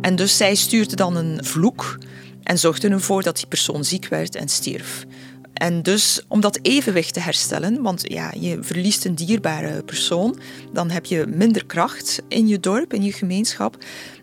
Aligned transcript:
En 0.00 0.16
dus 0.16 0.36
zij 0.36 0.54
stuurde 0.54 0.96
dan 0.96 1.16
een 1.16 1.44
vloek 1.44 1.98
en 2.42 2.58
zorgde 2.58 2.88
ervoor 2.88 3.22
dat 3.22 3.36
die 3.36 3.46
persoon 3.46 3.84
ziek 3.84 4.08
werd 4.08 4.34
en 4.34 4.48
stierf. 4.48 5.06
En 5.64 5.82
dus 5.82 6.20
om 6.28 6.40
dat 6.40 6.58
evenwicht 6.62 7.14
te 7.14 7.20
herstellen, 7.20 7.82
want 7.82 8.12
ja, 8.12 8.32
je 8.38 8.58
verliest 8.60 9.04
een 9.04 9.14
dierbare 9.14 9.82
persoon, 9.82 10.38
dan 10.72 10.90
heb 10.90 11.06
je 11.06 11.26
minder 11.26 11.66
kracht 11.66 12.22
in 12.28 12.48
je 12.48 12.60
dorp, 12.60 12.92
in 12.92 13.02
je 13.02 13.12
gemeenschap. 13.12 13.76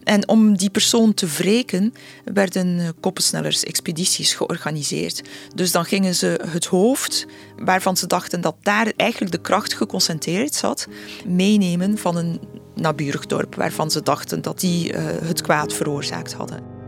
En 0.04 0.27
om 0.27 0.57
die 0.57 0.69
persoon 0.69 1.13
te 1.13 1.27
wreken, 1.27 1.93
werden 2.25 2.93
koppensnellers-expedities 2.99 4.33
georganiseerd. 4.33 5.21
Dus 5.55 5.71
dan 5.71 5.85
gingen 5.85 6.15
ze 6.15 6.39
het 6.47 6.65
hoofd, 6.65 7.25
waarvan 7.57 7.97
ze 7.97 8.07
dachten 8.07 8.41
dat 8.41 8.55
daar 8.61 8.93
eigenlijk 8.95 9.31
de 9.31 9.41
kracht 9.41 9.73
geconcentreerd 9.73 10.55
zat, 10.55 10.87
meenemen 11.25 11.97
van 11.97 12.17
een 12.17 12.39
naburig 12.75 13.25
dorp, 13.25 13.55
waarvan 13.55 13.91
ze 13.91 14.01
dachten 14.01 14.41
dat 14.41 14.59
die 14.59 14.93
uh, 14.93 15.03
het 15.23 15.41
kwaad 15.41 15.73
veroorzaakt 15.73 16.34
hadden. 16.34 16.80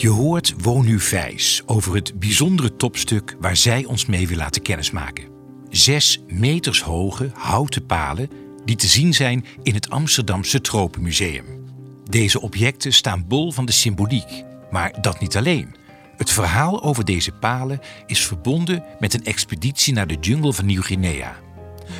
Je 0.00 0.08
hoort 0.08 0.54
Wonu 0.62 1.00
Vijs 1.00 1.62
over 1.66 1.94
het 1.94 2.18
bijzondere 2.18 2.76
topstuk 2.76 3.36
waar 3.40 3.56
zij 3.56 3.84
ons 3.84 4.06
mee 4.06 4.28
wil 4.28 4.36
laten 4.36 4.62
kennismaken. 4.62 5.24
Zes 5.68 6.22
meters 6.28 6.82
hoge 6.82 7.30
houten 7.34 7.86
palen 7.86 8.30
die 8.64 8.76
te 8.76 8.86
zien 8.86 9.14
zijn 9.14 9.44
in 9.62 9.74
het 9.74 9.90
Amsterdamse 9.90 10.60
Tropenmuseum. 10.60 11.44
Deze 12.04 12.40
objecten 12.40 12.92
staan 12.92 13.26
bol 13.28 13.52
van 13.52 13.64
de 13.66 13.72
symboliek, 13.72 14.44
maar 14.70 15.00
dat 15.00 15.20
niet 15.20 15.36
alleen. 15.36 15.74
Het 16.16 16.30
verhaal 16.30 16.82
over 16.82 17.04
deze 17.04 17.32
palen 17.32 17.80
is 18.06 18.26
verbonden 18.26 18.84
met 18.98 19.14
een 19.14 19.24
expeditie 19.24 19.92
naar 19.92 20.06
de 20.06 20.18
jungle 20.20 20.52
van 20.52 20.66
Nieuw-Guinea. 20.66 21.36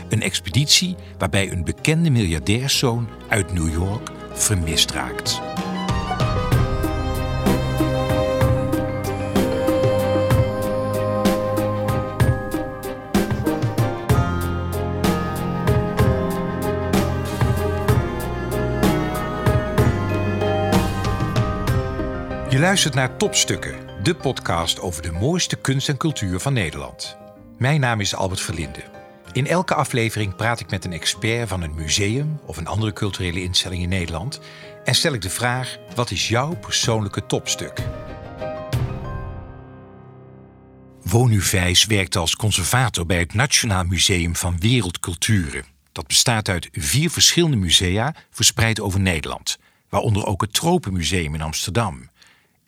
Een 0.09 0.23
expeditie 0.23 0.97
waarbij 1.19 1.53
een 1.53 1.65
bekende 1.65 2.11
miljardairszoon 2.11 3.09
uit 3.29 3.53
New 3.53 3.73
York 3.73 4.11
vermist 4.33 4.91
raakt. 4.91 5.41
Luistert 22.61 22.95
naar 22.95 23.17
Topstukken, 23.17 24.03
de 24.03 24.15
podcast 24.15 24.81
over 24.81 25.03
de 25.03 25.13
mooiste 25.13 25.57
kunst 25.57 25.89
en 25.89 25.97
cultuur 25.97 26.41
van 26.41 26.53
Nederland. 26.53 27.17
Mijn 27.59 27.81
naam 27.81 28.01
is 28.01 28.15
Albert 28.15 28.41
Verlinde. 28.41 28.83
In 29.33 29.47
elke 29.47 29.75
aflevering 29.75 30.37
praat 30.37 30.61
ik 30.61 30.71
met 30.71 30.85
een 30.85 30.93
expert 30.93 31.49
van 31.49 31.63
een 31.63 31.75
museum 31.75 32.41
of 32.47 32.57
een 32.57 32.67
andere 32.67 32.93
culturele 32.93 33.43
instelling 33.43 33.83
in 33.83 33.89
Nederland 33.89 34.41
en 34.85 34.95
stel 34.95 35.13
ik 35.13 35.23
de 35.23 35.31
vraag: 35.31 35.77
wat 35.95 36.11
is 36.11 36.29
jouw 36.29 36.57
persoonlijke 36.57 37.27
topstuk? 37.27 37.79
Wonu 41.03 41.41
Vijs 41.41 41.85
werkt 41.85 42.17
als 42.17 42.37
conservator 42.37 43.07
bij 43.07 43.19
het 43.19 43.35
Nationaal 43.35 43.85
Museum 43.85 44.37
van 44.37 44.59
Wereldculturen. 44.59 45.65
Dat 45.93 46.07
bestaat 46.07 46.49
uit 46.49 46.69
vier 46.73 47.11
verschillende 47.11 47.57
musea 47.57 48.15
verspreid 48.31 48.81
over 48.81 49.01
Nederland, 49.01 49.59
waaronder 49.89 50.27
ook 50.27 50.41
het 50.41 50.53
Tropenmuseum 50.53 51.35
in 51.35 51.43
Amsterdam. 51.43 52.10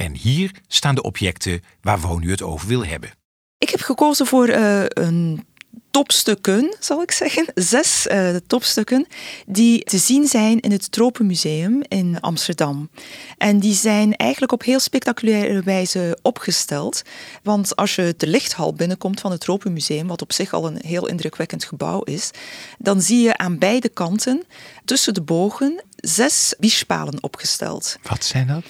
En 0.03 0.15
hier 0.15 0.51
staan 0.67 0.95
de 0.95 1.03
objecten 1.03 1.63
waar 1.81 2.01
Wonu 2.01 2.31
het 2.31 2.43
over 2.43 2.69
wil 2.69 2.85
hebben. 2.85 3.11
Ik 3.59 3.69
heb 3.69 3.81
gekozen 3.81 4.27
voor 4.27 4.49
uh, 4.49 4.85
een 4.87 5.47
topstukken, 5.91 6.77
zal 6.81 7.03
ik 7.03 7.11
zeggen. 7.11 7.47
Zes 7.55 8.07
uh, 8.07 8.37
topstukken 8.47 9.07
die 9.47 9.85
te 9.85 9.99
zien 9.99 10.27
zijn 10.27 10.61
in 10.61 10.71
het 10.73 10.93
Tropenmuseum 10.93 11.83
in 11.89 12.21
Amsterdam. 12.21 12.91
En 13.39 13.59
die 13.59 13.75
zijn 13.75 14.17
eigenlijk 14.17 14.53
op 14.53 14.63
heel 14.63 14.81
spectaculaire 14.81 15.63
wijze 15.63 16.19
opgesteld. 16.23 17.03
Want 17.43 17.77
als 17.77 17.95
je 17.95 18.15
de 18.17 18.27
lichthal 18.27 18.75
binnenkomt 18.75 19.21
van 19.21 19.31
het 19.31 19.41
Tropenmuseum, 19.41 20.07
wat 20.07 20.23
op 20.23 20.33
zich 20.33 20.53
al 20.53 20.67
een 20.67 20.79
heel 20.87 21.09
indrukwekkend 21.09 21.65
gebouw 21.65 22.03
is, 22.03 22.31
dan 22.79 23.03
zie 23.03 23.21
je 23.21 23.37
aan 23.37 23.59
beide 23.59 23.89
kanten, 23.89 24.45
tussen 24.85 25.15
de 25.15 25.23
bogen, 25.23 25.83
zes 25.97 26.55
biespalen 26.59 27.23
opgesteld. 27.23 27.97
Wat 28.03 28.25
zijn 28.25 28.47
dat? 28.47 28.65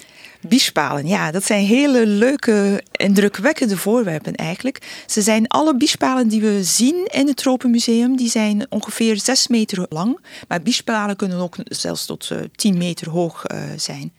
Biespalen, 0.48 1.06
ja, 1.06 1.30
dat 1.30 1.44
zijn 1.44 1.64
hele 1.64 2.06
leuke, 2.06 2.82
indrukwekkende 2.92 3.76
voorwerpen 3.76 4.34
eigenlijk. 4.34 5.04
Ze 5.06 5.22
zijn 5.22 5.48
alle 5.48 5.76
biespalen 5.76 6.28
die 6.28 6.40
we 6.40 6.64
zien 6.64 7.08
in 7.10 7.26
het 7.26 7.36
Tropenmuseum, 7.36 8.16
die 8.16 8.30
zijn 8.30 8.66
ongeveer 8.68 9.20
6 9.20 9.48
meter 9.48 9.86
lang. 9.88 10.18
Maar 10.48 10.62
biespalen 10.62 11.16
kunnen 11.16 11.38
ook 11.38 11.56
zelfs 11.64 12.06
tot 12.06 12.30
uh, 12.32 12.38
eh, 12.38 12.44
10 12.54 12.78
meter 12.78 13.10
hoog 13.10 13.44
uh, 13.46 13.62
zijn. 13.76 14.12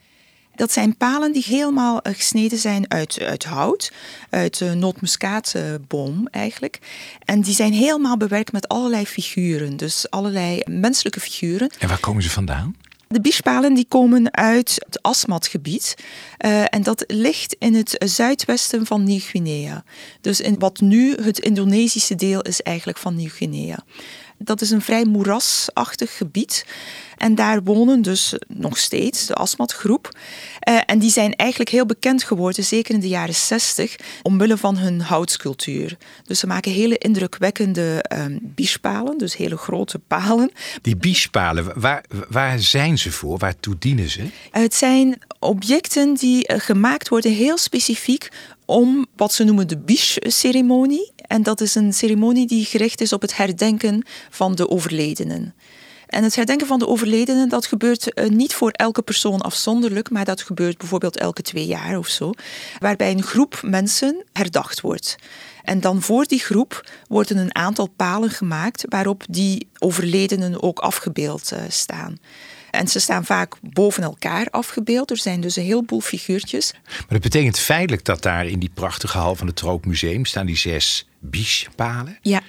Dat 0.55 0.71
zijn 0.71 0.97
palen 0.97 1.31
die 1.31 1.43
helemaal 1.47 1.99
uh, 2.03 2.13
gesneden 2.13 2.57
zijn 2.57 2.91
uit, 2.91 3.19
uit 3.21 3.43
hout, 3.43 3.91
uit 4.29 4.59
nootmuskaatboom 4.75 6.27
eigenlijk. 6.31 6.79
En 7.25 7.41
die 7.41 7.53
zijn 7.53 7.73
helemaal 7.73 8.17
bewerkt 8.17 8.51
met 8.51 8.67
allerlei 8.67 9.05
figuren, 9.05 9.77
dus 9.77 10.09
allerlei 10.09 10.61
menselijke 10.65 11.19
figuren. 11.19 11.69
En 11.79 11.87
waar 11.87 11.99
komen 11.99 12.23
ze 12.23 12.29
vandaan? 12.29 12.75
De 13.13 13.21
biespalen 13.21 13.73
die 13.73 13.85
komen 13.87 14.33
uit 14.33 14.83
het 14.85 15.01
Asmatgebied. 15.01 15.95
Uh, 16.45 16.61
en 16.73 16.83
dat 16.83 17.03
ligt 17.07 17.55
in 17.59 17.73
het 17.73 17.95
zuidwesten 18.05 18.85
van 18.85 19.03
Nieuw-Guinea. 19.03 19.83
Dus 20.21 20.41
in 20.41 20.59
wat 20.59 20.79
nu 20.79 21.15
het 21.15 21.39
Indonesische 21.39 22.15
deel 22.15 22.41
is 22.41 22.61
eigenlijk 22.61 22.97
van 22.97 23.15
Nieuw-Guinea. 23.15 23.77
Dat 24.43 24.61
is 24.61 24.71
een 24.71 24.81
vrij 24.81 25.05
moerasachtig 25.05 26.17
gebied. 26.17 26.65
En 27.17 27.35
daar 27.35 27.63
wonen 27.63 28.01
dus 28.01 28.33
nog 28.47 28.77
steeds 28.77 29.25
de 29.25 29.33
Asmat-groep. 29.33 30.09
Uh, 30.69 30.79
en 30.85 30.99
die 30.99 31.09
zijn 31.09 31.35
eigenlijk 31.35 31.69
heel 31.69 31.85
bekend 31.85 32.23
geworden, 32.23 32.63
zeker 32.63 32.93
in 32.93 32.99
de 32.99 33.07
jaren 33.07 33.35
60, 33.35 33.95
omwille 34.21 34.57
van 34.57 34.77
hun 34.77 35.01
houtscultuur. 35.01 35.97
Dus 36.23 36.39
ze 36.39 36.47
maken 36.47 36.71
hele 36.71 36.97
indrukwekkende 36.97 38.05
um, 38.17 38.39
biespalen, 38.41 39.17
dus 39.17 39.35
hele 39.35 39.57
grote 39.57 39.99
palen. 39.99 40.51
Die 40.81 40.95
biespalen, 40.95 41.79
waar, 41.81 42.03
waar 42.29 42.59
zijn 42.59 42.97
ze 42.97 43.11
voor? 43.11 43.37
Waartoe 43.37 43.75
dienen 43.79 44.09
ze? 44.09 44.21
het 44.51 44.73
zijn 44.73 45.21
objecten 45.39 46.13
die 46.13 46.51
uh, 46.51 46.59
gemaakt 46.59 47.09
worden 47.09 47.31
heel 47.31 47.57
specifiek 47.57 48.29
om 48.65 49.05
wat 49.15 49.33
ze 49.33 49.43
noemen 49.43 49.67
de 49.67 49.77
biche-ceremonie. 49.77 51.11
En 51.15 51.43
dat 51.43 51.61
is 51.61 51.75
een 51.75 51.93
ceremonie 51.93 52.47
die 52.47 52.65
gericht 52.65 53.01
is 53.01 53.13
op 53.13 53.21
het 53.21 53.37
herdenken 53.37 54.05
van 54.29 54.55
de 54.55 54.69
overledenen. 54.69 55.53
En 56.07 56.23
het 56.23 56.35
herdenken 56.35 56.67
van 56.67 56.79
de 56.79 56.87
overledenen, 56.87 57.49
dat 57.49 57.65
gebeurt 57.65 58.19
uh, 58.19 58.29
niet 58.29 58.53
voor 58.53 58.71
elke 58.71 59.01
persoon 59.01 59.41
afzonderlijk, 59.41 60.09
maar 60.09 60.25
dat 60.25 60.41
gebeurt 60.41 60.77
bijvoorbeeld 60.77 61.17
elke 61.17 61.41
twee 61.41 61.65
jaar 61.65 61.97
of 61.97 62.07
zo, 62.07 62.31
waarbij 62.79 63.11
een 63.11 63.23
groep 63.23 63.59
mensen 63.63 64.23
herdacht 64.33 64.81
wordt. 64.81 65.15
En 65.63 65.79
dan 65.79 66.01
voor 66.01 66.25
die 66.25 66.39
groep 66.39 66.89
worden 67.07 67.37
een 67.37 67.55
aantal 67.55 67.87
palen 67.87 68.29
gemaakt 68.29 68.85
waarop 68.89 69.23
die 69.29 69.69
overledenen 69.79 70.63
ook 70.63 70.79
afgebeeld 70.79 71.51
uh, 71.53 71.59
staan. 71.67 72.17
En 72.73 72.87
ze 72.87 72.99
staan 72.99 73.25
vaak 73.25 73.55
boven 73.61 74.03
elkaar 74.03 74.47
afgebeeld. 74.49 75.11
Er 75.11 75.17
zijn 75.17 75.41
dus 75.41 75.55
een 75.55 75.63
heleboel 75.63 76.01
figuurtjes. 76.01 76.73
Maar 76.87 77.05
dat 77.07 77.21
betekent 77.21 77.59
feitelijk 77.59 78.05
dat 78.05 78.21
daar 78.21 78.47
in 78.47 78.59
die 78.59 78.71
prachtige 78.73 79.17
hal 79.17 79.35
van 79.35 79.47
het 79.47 79.55
Troopmuseum 79.55 80.25
staan 80.25 80.45
die 80.45 80.57
zes 80.57 81.07
biespalen. 81.19 82.17
Ja. 82.21 82.41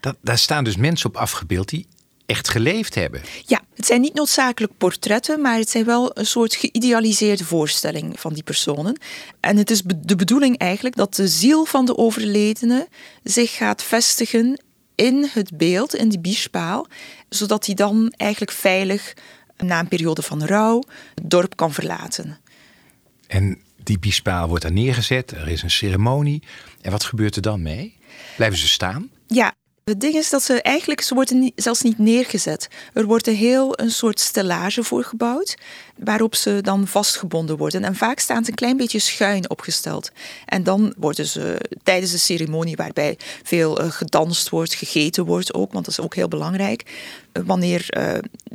Dat, 0.00 0.16
daar 0.20 0.38
staan 0.38 0.64
dus 0.64 0.76
mensen 0.76 1.08
op 1.08 1.16
afgebeeld 1.16 1.68
die 1.68 1.86
echt 2.26 2.48
geleefd 2.48 2.94
hebben. 2.94 3.22
Ja, 3.46 3.60
het 3.74 3.86
zijn 3.86 4.00
niet 4.00 4.14
noodzakelijk 4.14 4.72
portretten, 4.78 5.40
maar 5.40 5.56
het 5.56 5.70
zijn 5.70 5.84
wel 5.84 6.18
een 6.18 6.26
soort 6.26 6.54
geïdealiseerde 6.54 7.44
voorstelling 7.44 8.20
van 8.20 8.32
die 8.32 8.42
personen. 8.42 8.98
En 9.40 9.56
het 9.56 9.70
is 9.70 9.82
de 9.96 10.16
bedoeling 10.16 10.58
eigenlijk 10.58 10.96
dat 10.96 11.14
de 11.14 11.28
ziel 11.28 11.64
van 11.64 11.84
de 11.84 11.96
overledene 11.96 12.88
zich 13.22 13.56
gaat 13.56 13.82
vestigen 13.82 14.60
in 14.94 15.28
het 15.32 15.56
beeld, 15.56 15.94
in 15.94 16.08
die 16.08 16.20
biespaal, 16.20 16.86
zodat 17.28 17.66
hij 17.66 17.74
dan 17.74 18.12
eigenlijk 18.16 18.52
veilig 18.52 19.14
na 19.62 19.80
een 19.80 19.88
periode 19.88 20.22
van 20.22 20.44
rouw 20.44 20.82
het 21.14 21.30
dorp 21.30 21.56
kan 21.56 21.72
verlaten. 21.72 22.38
En 23.26 23.58
die 23.82 23.98
biespaal 23.98 24.48
wordt 24.48 24.62
daar 24.62 24.72
neergezet, 24.72 25.30
er 25.30 25.48
is 25.48 25.62
een 25.62 25.70
ceremonie. 25.70 26.42
En 26.80 26.90
wat 26.90 27.04
gebeurt 27.04 27.36
er 27.36 27.42
dan 27.42 27.62
mee? 27.62 27.96
Blijven 28.36 28.58
ze 28.58 28.68
staan? 28.68 29.10
Ja, 29.26 29.54
het 29.84 30.00
ding 30.00 30.14
is 30.14 30.30
dat 30.30 30.42
ze 30.42 30.62
eigenlijk, 30.62 31.00
ze 31.00 31.14
worden 31.14 31.52
zelfs 31.54 31.82
niet 31.82 31.98
neergezet. 31.98 32.68
Er 32.92 33.04
wordt 33.04 33.26
een 33.26 33.34
heel 33.34 33.80
een 33.80 33.90
soort 33.90 34.20
stellage 34.20 34.84
voor 34.84 35.04
gebouwd, 35.04 35.56
waarop 35.96 36.34
ze 36.34 36.58
dan 36.60 36.86
vastgebonden 36.86 37.56
worden. 37.56 37.84
En 37.84 37.96
vaak 37.96 38.18
staan 38.18 38.44
ze 38.44 38.50
een 38.50 38.56
klein 38.56 38.76
beetje 38.76 38.98
schuin 38.98 39.50
opgesteld. 39.50 40.10
En 40.46 40.62
dan 40.62 40.94
worden 40.96 41.26
ze 41.26 41.70
tijdens 41.82 42.12
de 42.12 42.18
ceremonie, 42.18 42.76
waarbij 42.76 43.18
veel 43.42 43.82
uh, 43.82 43.90
gedanst 43.90 44.48
wordt, 44.48 44.74
gegeten 44.74 45.24
wordt 45.24 45.54
ook, 45.54 45.72
want 45.72 45.84
dat 45.84 45.98
is 45.98 46.04
ook 46.04 46.14
heel 46.14 46.28
belangrijk. 46.28 46.84
Wanneer 47.44 47.86
uh, 47.88 48.12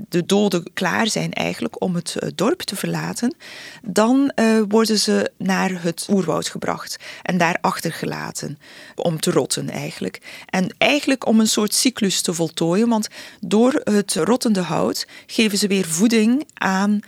de 0.10 0.26
doden 0.26 0.74
klaar 0.74 1.08
zijn 1.08 1.34
eigenlijk 1.34 1.82
om 1.82 1.96
het 1.96 2.16
eh, 2.16 2.30
dorp 2.36 2.62
te 2.62 2.76
verlaten, 2.76 3.36
dan 3.82 4.32
uh, 4.36 4.62
worden 4.68 5.00
ze 5.00 5.32
naar 5.38 5.82
het 5.82 6.08
oerwoud 6.12 6.48
gebracht 6.48 6.98
en 7.22 7.38
daar 7.38 7.58
achtergelaten 7.62 8.60
om 8.96 9.20
te 9.20 9.32
rotten 9.32 9.70
eigenlijk. 9.70 10.22
En 10.46 10.76
eigenlijk 10.78 11.28
om 11.28 11.40
een 11.40 11.48
soort 11.48 11.74
cyclus 11.74 12.22
te 12.22 12.34
voltooien, 12.34 12.90
want 12.90 13.08
door 13.40 13.82
het 13.84 14.16
rottende 14.16 14.62
hout 14.62 15.08
geven 15.26 15.58
ze 15.58 15.68
weer 15.68 15.86
voeding 15.86 16.48
aan 16.54 17.00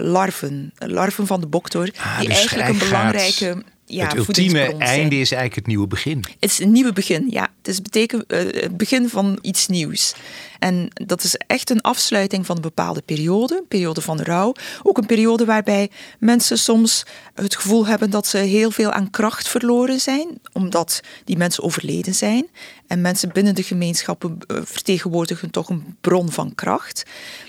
larven, 0.00 0.72
larven 0.78 1.26
van 1.26 1.40
de 1.40 1.46
boktor, 1.46 1.90
ah, 1.96 2.18
die 2.18 2.28
dus 2.28 2.36
eigenlijk 2.36 2.68
een 2.68 2.78
belangrijke 2.78 3.62
ja, 3.88 4.06
het 4.06 4.16
ultieme 4.16 4.76
einde 4.76 5.16
is 5.16 5.32
eigenlijk 5.32 5.54
het 5.54 5.66
nieuwe 5.66 5.86
begin. 5.86 6.24
Het 6.40 6.50
is 6.50 6.58
een 6.58 6.72
nieuwe 6.72 6.92
begin, 6.92 7.26
ja. 7.30 7.48
Het 7.58 7.68
is 7.68 7.82
betekent 7.82 8.24
uh, 8.32 8.38
het 8.38 8.76
begin 8.76 9.08
van 9.08 9.38
iets 9.40 9.66
nieuws. 9.66 10.14
En 10.58 10.88
dat 10.92 11.22
is 11.22 11.34
echt 11.46 11.70
een 11.70 11.80
afsluiting 11.80 12.46
van 12.46 12.56
een 12.56 12.62
bepaalde 12.62 13.02
periode, 13.02 13.56
een 13.56 13.68
periode 13.68 14.00
van 14.00 14.20
rouw. 14.20 14.54
Ook 14.82 14.98
een 14.98 15.06
periode 15.06 15.44
waarbij 15.44 15.90
mensen 16.18 16.58
soms 16.58 17.02
het 17.34 17.56
gevoel 17.56 17.86
hebben 17.86 18.10
dat 18.10 18.26
ze 18.26 18.38
heel 18.38 18.70
veel 18.70 18.90
aan 18.90 19.10
kracht 19.10 19.48
verloren 19.48 20.00
zijn, 20.00 20.40
omdat 20.52 21.00
die 21.24 21.36
mensen 21.36 21.62
overleden 21.62 22.14
zijn. 22.14 22.46
En 22.86 23.00
mensen 23.00 23.30
binnen 23.32 23.54
de 23.54 23.62
gemeenschappen 23.62 24.38
uh, 24.46 24.60
vertegenwoordigen 24.64 25.50
toch 25.50 25.68
een 25.68 25.96
bron 26.00 26.32
van 26.32 26.54
kracht. 26.54 27.02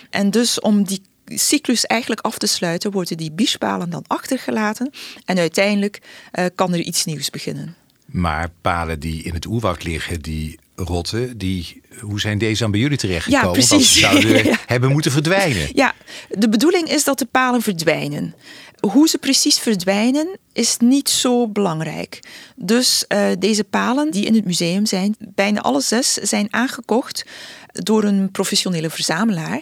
En 0.10 0.32
dus 0.32 0.60
om 0.60 0.84
die 0.84 1.02
cyclus 1.38 1.86
eigenlijk 1.86 2.22
af 2.22 2.38
te 2.38 2.48
sluiten, 2.48 2.92
worden 2.92 3.18
die 3.18 3.32
biespalen 3.32 3.90
dan 3.90 4.04
achtergelaten 4.08 4.92
en 5.26 5.38
uiteindelijk 5.38 6.02
uh, 6.34 6.46
kan 6.56 6.74
er 6.74 6.80
iets 6.80 7.06
nieuws 7.06 7.30
beginnen. 7.30 7.76
Maar 8.06 8.50
palen 8.62 9.00
die 9.00 9.24
in 9.24 9.34
het 9.34 9.46
oerwoud 9.46 9.84
liggen, 9.84 10.22
die 10.22 10.60
rotten, 10.76 11.38
die, 11.38 11.82
hoe 12.00 12.20
zijn 12.20 12.38
deze 12.38 12.62
dan 12.62 12.72
bij 12.72 12.80
jullie 12.80 12.98
terechtgekomen? 12.98 13.46
Ja, 13.46 13.52
precies. 13.52 13.70
Want 13.70 13.84
ze 13.94 14.00
zouden 14.00 14.46
ja. 14.46 14.58
hebben 14.66 14.92
moeten 14.92 15.12
verdwijnen. 15.12 15.70
Ja, 15.74 15.94
de 16.30 16.50
bedoeling 16.50 16.90
is 16.90 17.04
dat 17.04 17.20
de 17.20 17.26
palen 17.26 17.62
verdwijnen. 17.62 18.36
Hoe 18.80 19.08
ze 19.08 19.18
precies 19.18 19.60
verdwijnen 19.60 20.38
is 20.54 20.78
niet 20.78 21.10
zo 21.10 21.48
belangrijk. 21.48 22.20
Dus 22.56 23.06
uh, 23.08 23.28
deze 23.40 23.64
palen 23.64 24.12
die 24.12 24.26
in 24.26 24.36
het 24.36 24.46
museum 24.46 24.86
zijn, 24.86 25.16
bijna 25.20 25.62
alle 25.62 25.82
zes 25.82 26.14
zijn 26.14 26.48
aangekocht 26.54 27.26
door 27.84 28.04
een 28.04 28.32
professionele 28.32 28.90
verzamelaar. 28.90 29.62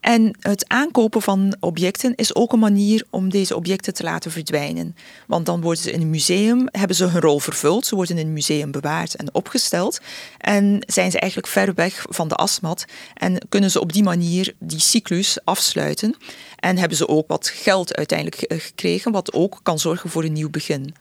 En 0.00 0.36
het 0.40 0.68
aankopen 0.68 1.22
van 1.22 1.56
objecten 1.60 2.14
is 2.14 2.34
ook 2.34 2.52
een 2.52 2.58
manier 2.58 3.04
om 3.10 3.30
deze 3.30 3.56
objecten 3.56 3.94
te 3.94 4.02
laten 4.02 4.30
verdwijnen. 4.30 4.96
Want 5.26 5.46
dan 5.46 5.60
worden 5.60 5.82
ze 5.82 5.92
in 5.92 6.00
een 6.00 6.10
museum, 6.10 6.68
hebben 6.70 6.96
ze 6.96 7.04
hun 7.04 7.20
rol 7.20 7.38
vervuld. 7.38 7.86
Ze 7.86 7.94
worden 7.94 8.18
in 8.18 8.26
een 8.26 8.32
museum 8.32 8.70
bewaard 8.70 9.14
en 9.14 9.34
opgesteld. 9.34 10.00
En 10.38 10.82
zijn 10.86 11.10
ze 11.10 11.18
eigenlijk 11.18 11.52
ver 11.52 11.74
weg 11.74 12.06
van 12.08 12.28
de 12.28 12.34
asmat. 12.34 12.84
En 13.14 13.46
kunnen 13.48 13.70
ze 13.70 13.80
op 13.80 13.92
die 13.92 14.02
manier 14.02 14.54
die 14.58 14.80
cyclus 14.80 15.38
afsluiten. 15.44 16.14
En 16.56 16.78
hebben 16.78 16.96
ze 16.96 17.08
ook 17.08 17.28
wat 17.28 17.48
geld 17.48 17.96
uiteindelijk 17.96 18.44
gekregen, 18.62 19.12
wat 19.12 19.32
ook 19.32 19.60
kan 19.62 19.78
zorgen 19.78 20.10
voor 20.10 20.24
een 20.24 20.32
nieuw 20.32 20.50
begin. 20.50 20.94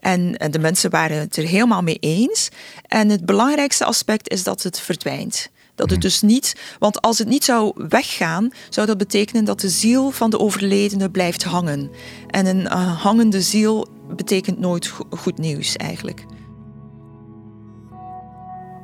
En 0.00 0.32
de 0.50 0.58
mensen 0.58 0.90
waren 0.90 1.18
het 1.18 1.36
er 1.36 1.44
helemaal 1.44 1.82
mee 1.82 1.98
eens. 2.00 2.48
En 2.82 3.08
het 3.08 3.26
belangrijkste 3.26 3.84
aspect 3.84 4.30
is 4.30 4.42
dat 4.42 4.62
het 4.62 4.80
verdwijnt. 4.80 5.50
Dat 5.78 5.90
het 5.90 5.98
mhm. 5.98 6.08
dus 6.08 6.20
niet, 6.20 6.56
want 6.78 7.00
als 7.00 7.18
het 7.18 7.28
niet 7.28 7.44
zou 7.44 7.72
weggaan, 7.88 8.50
zou 8.68 8.86
dat 8.86 8.98
betekenen 8.98 9.44
dat 9.44 9.60
de 9.60 9.68
ziel 9.68 10.10
van 10.10 10.30
de 10.30 10.38
overledene 10.38 11.10
blijft 11.10 11.44
hangen. 11.44 11.90
En 12.26 12.46
een 12.46 12.60
uh, 12.60 13.02
hangende 13.02 13.42
ziel 13.42 13.88
betekent 14.16 14.58
nooit 14.58 14.92
goed 15.10 15.38
nieuws 15.38 15.76
eigenlijk. 15.76 16.24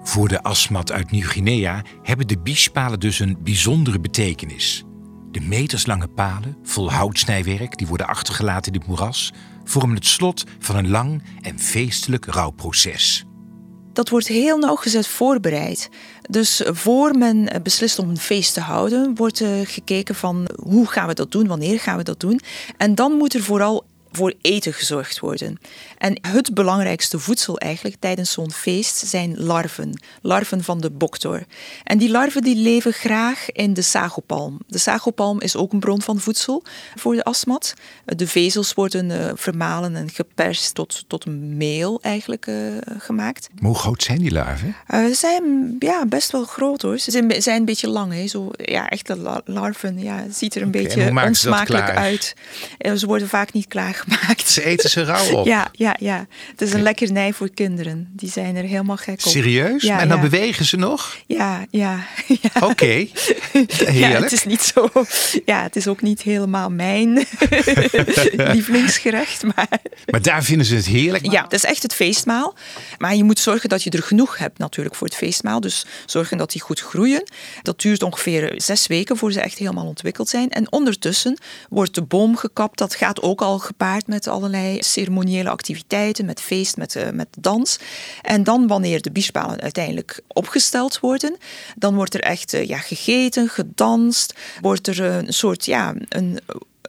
Voor 0.02 0.29
de 0.29 0.43
asmat 0.43 0.93
uit 0.93 1.11
Nieuw-Guinea 1.11 1.82
hebben 2.02 2.26
de 2.26 2.38
biespalen 2.38 3.00
dus 3.00 3.19
een 3.19 3.37
bijzondere 3.41 4.00
betekenis. 4.00 4.85
De 5.31 5.41
meterslange 5.41 6.08
palen, 6.08 6.56
vol 6.62 6.93
houtsnijwerk, 6.93 7.79
die 7.79 7.87
worden 7.87 8.06
achtergelaten 8.06 8.73
in 8.73 8.79
het 8.79 8.88
moeras, 8.88 9.32
vormen 9.64 9.96
het 9.96 10.06
slot 10.06 10.44
van 10.58 10.76
een 10.76 10.91
lang 10.91 11.23
en 11.41 11.58
feestelijk 11.58 12.25
rouwproces 12.25 13.25
dat 13.94 14.08
wordt 14.08 14.26
heel 14.26 14.58
nauwgezet 14.58 15.06
voorbereid. 15.06 15.88
Dus 16.31 16.62
voor 16.67 17.19
men 17.19 17.49
beslist 17.62 17.99
om 17.99 18.09
een 18.09 18.19
feest 18.19 18.55
te 18.55 18.61
houden, 18.61 19.15
wordt 19.15 19.43
gekeken 19.65 20.15
van 20.15 20.49
hoe 20.62 20.87
gaan 20.87 21.09
we 21.09 21.15
dat 21.15 21.32
doen, 21.32 21.47
wanneer 21.47 21.81
gaan 21.81 21.97
we 21.97 22.03
dat 22.03 22.21
doen. 22.21 22.41
En 22.76 22.94
dan 22.94 23.12
moet 23.12 23.35
er 23.35 23.43
vooral 23.43 23.85
voor 24.12 24.35
eten 24.41 24.73
gezorgd 24.73 25.19
worden. 25.19 25.59
En 26.05 26.19
het 26.21 26.55
belangrijkste 26.55 27.19
voedsel 27.19 27.59
eigenlijk 27.59 27.97
tijdens 27.99 28.33
zo'n 28.33 28.53
feest 28.53 28.97
zijn 28.97 29.35
larven. 29.37 30.01
Larven 30.23 30.65
van 30.65 30.81
de 30.81 30.91
boktor. 30.91 31.43
En 31.85 31.99
die 31.99 32.11
larven 32.11 32.43
die 32.43 32.56
leven 32.56 32.93
graag 32.93 33.51
in 33.53 33.75
de 33.75 33.83
sagopalm. 33.83 34.59
De 34.67 34.79
sagopalm 34.79 35.41
is 35.41 35.56
ook 35.56 35.73
een 35.73 35.81
bron 35.81 36.03
van 36.03 36.21
voedsel 36.21 36.62
voor 36.95 37.15
de 37.15 37.25
asmat. 37.25 37.75
De 38.05 38.27
vezels 38.27 38.75
worden 38.75 39.11
uh, 39.11 39.31
vermalen 39.35 39.97
en 39.97 40.11
geperst 40.11 40.75
tot, 40.75 41.05
tot 41.06 41.27
meel 41.27 41.99
eigenlijk 42.03 42.47
uh, 42.47 42.56
gemaakt. 42.99 43.49
Maar 43.55 43.71
hoe 43.71 43.79
groot 43.79 44.03
zijn 44.03 44.19
die 44.19 44.33
larven? 44.33 44.77
Uh, 44.89 45.06
ze 45.06 45.15
zijn 45.15 45.77
ja, 45.79 46.06
best 46.06 46.31
wel 46.31 46.45
groot 46.45 46.83
hoor. 46.83 46.99
Ze 46.99 47.11
zijn, 47.11 47.43
zijn 47.43 47.59
een 47.59 47.65
beetje 47.65 47.89
lang. 47.89 48.12
Hè. 48.12 48.27
Zo, 48.27 48.51
ja, 48.56 48.89
echte 48.89 49.43
larven. 49.45 49.99
Ja, 49.99 50.17
het 50.17 50.37
ziet 50.37 50.55
er 50.55 50.62
een 50.62 50.69
okay, 50.69 50.83
beetje 50.83 51.23
onsmakelijk 51.27 51.91
uit. 51.91 52.35
Ze 52.97 53.06
worden 53.06 53.29
vaak 53.29 53.53
niet 53.53 53.69
klaar 53.69 53.95
gemaakt. 53.95 54.49
Ze 54.49 54.65
eten 54.65 54.91
ze 54.91 55.05
rauw 55.05 55.33
op? 55.39 55.47
Ja, 55.47 55.69
ja, 55.73 55.94
ja. 55.99 56.26
Het 56.50 56.61
is 56.61 56.73
een 56.73 56.82
lekkernij 56.82 57.32
voor 57.32 57.50
kinderen. 57.50 58.08
Die 58.12 58.31
zijn 58.31 58.56
er 58.56 58.64
helemaal 58.64 58.96
gek 58.96 59.25
op. 59.25 59.31
Serieus? 59.31 59.82
Ja, 59.82 60.00
en 60.00 60.08
dan 60.08 60.20
bewegen 60.20 60.64
ze 60.64 60.76
nog? 60.76 61.17
Ja, 61.26 61.67
ja. 61.70 62.06
ja. 62.43 62.50
Oké, 62.55 62.64
okay. 62.64 63.11
Ja, 63.93 64.08
het 64.08 64.32
is 64.32 64.44
niet 64.44 64.62
zo... 64.62 64.91
Ja, 65.44 65.62
het 65.62 65.76
is 65.76 65.87
ook 65.87 66.02
niet 66.02 66.23
helemaal 66.23 66.70
mijn 66.70 67.14
lievelingsgerecht, 68.52 69.43
maar... 69.43 69.69
Maar 70.06 70.23
daar 70.23 70.44
vinden 70.44 70.67
ze 70.67 70.75
het 70.75 70.87
heerlijk? 70.87 71.31
Ja, 71.31 71.43
het 71.43 71.52
is 71.52 71.64
echt 71.64 71.82
het 71.82 71.94
feestmaal. 71.94 72.55
Maar 72.99 73.14
je 73.14 73.25
moet 73.25 73.38
zorgen 73.38 73.69
dat 73.69 73.82
je 73.82 73.91
er 73.91 74.02
genoeg 74.02 74.38
hebt 74.38 74.58
natuurlijk 74.58 74.94
voor 74.94 75.06
het 75.06 75.17
feestmaal. 75.17 75.61
Dus 75.61 75.87
zorgen 76.06 76.38
dat 76.38 76.52
die 76.52 76.61
goed 76.61 76.81
groeien. 76.81 77.23
Dat 77.62 77.81
duurt 77.81 78.02
ongeveer 78.02 78.52
zes 78.56 78.87
weken 78.87 79.17
voor 79.17 79.32
ze 79.32 79.41
echt 79.41 79.58
helemaal 79.58 79.87
ontwikkeld 79.87 80.29
zijn. 80.29 80.50
En 80.50 80.73
ondertussen 80.73 81.38
wordt 81.69 81.94
de 81.94 82.02
boom 82.02 82.37
gekapt. 82.37 82.79
Dat 82.79 82.94
gaat 82.94 83.23
ook 83.23 83.41
al 83.41 83.58
gepaard 83.58 84.06
met 84.06 84.26
allerlei 84.26 84.82
ceremoniële 84.82 85.50
activiteiten, 85.50 85.83
met 86.25 86.40
feest, 86.40 86.76
met, 86.76 86.94
uh, 86.94 87.10
met 87.10 87.28
dans. 87.38 87.78
En 88.22 88.42
dan 88.42 88.66
wanneer 88.66 89.02
de 89.02 89.10
biespalen 89.10 89.60
uiteindelijk 89.60 90.20
opgesteld 90.28 91.00
worden, 91.00 91.36
dan 91.76 91.94
wordt 91.94 92.14
er 92.14 92.20
echt 92.20 92.54
uh, 92.54 92.64
ja, 92.64 92.78
gegeten, 92.78 93.48
gedanst, 93.48 94.34
wordt 94.60 94.86
er 94.86 95.00
een 95.00 95.32
soort 95.32 95.64
ja, 95.64 95.94
een 96.08 96.40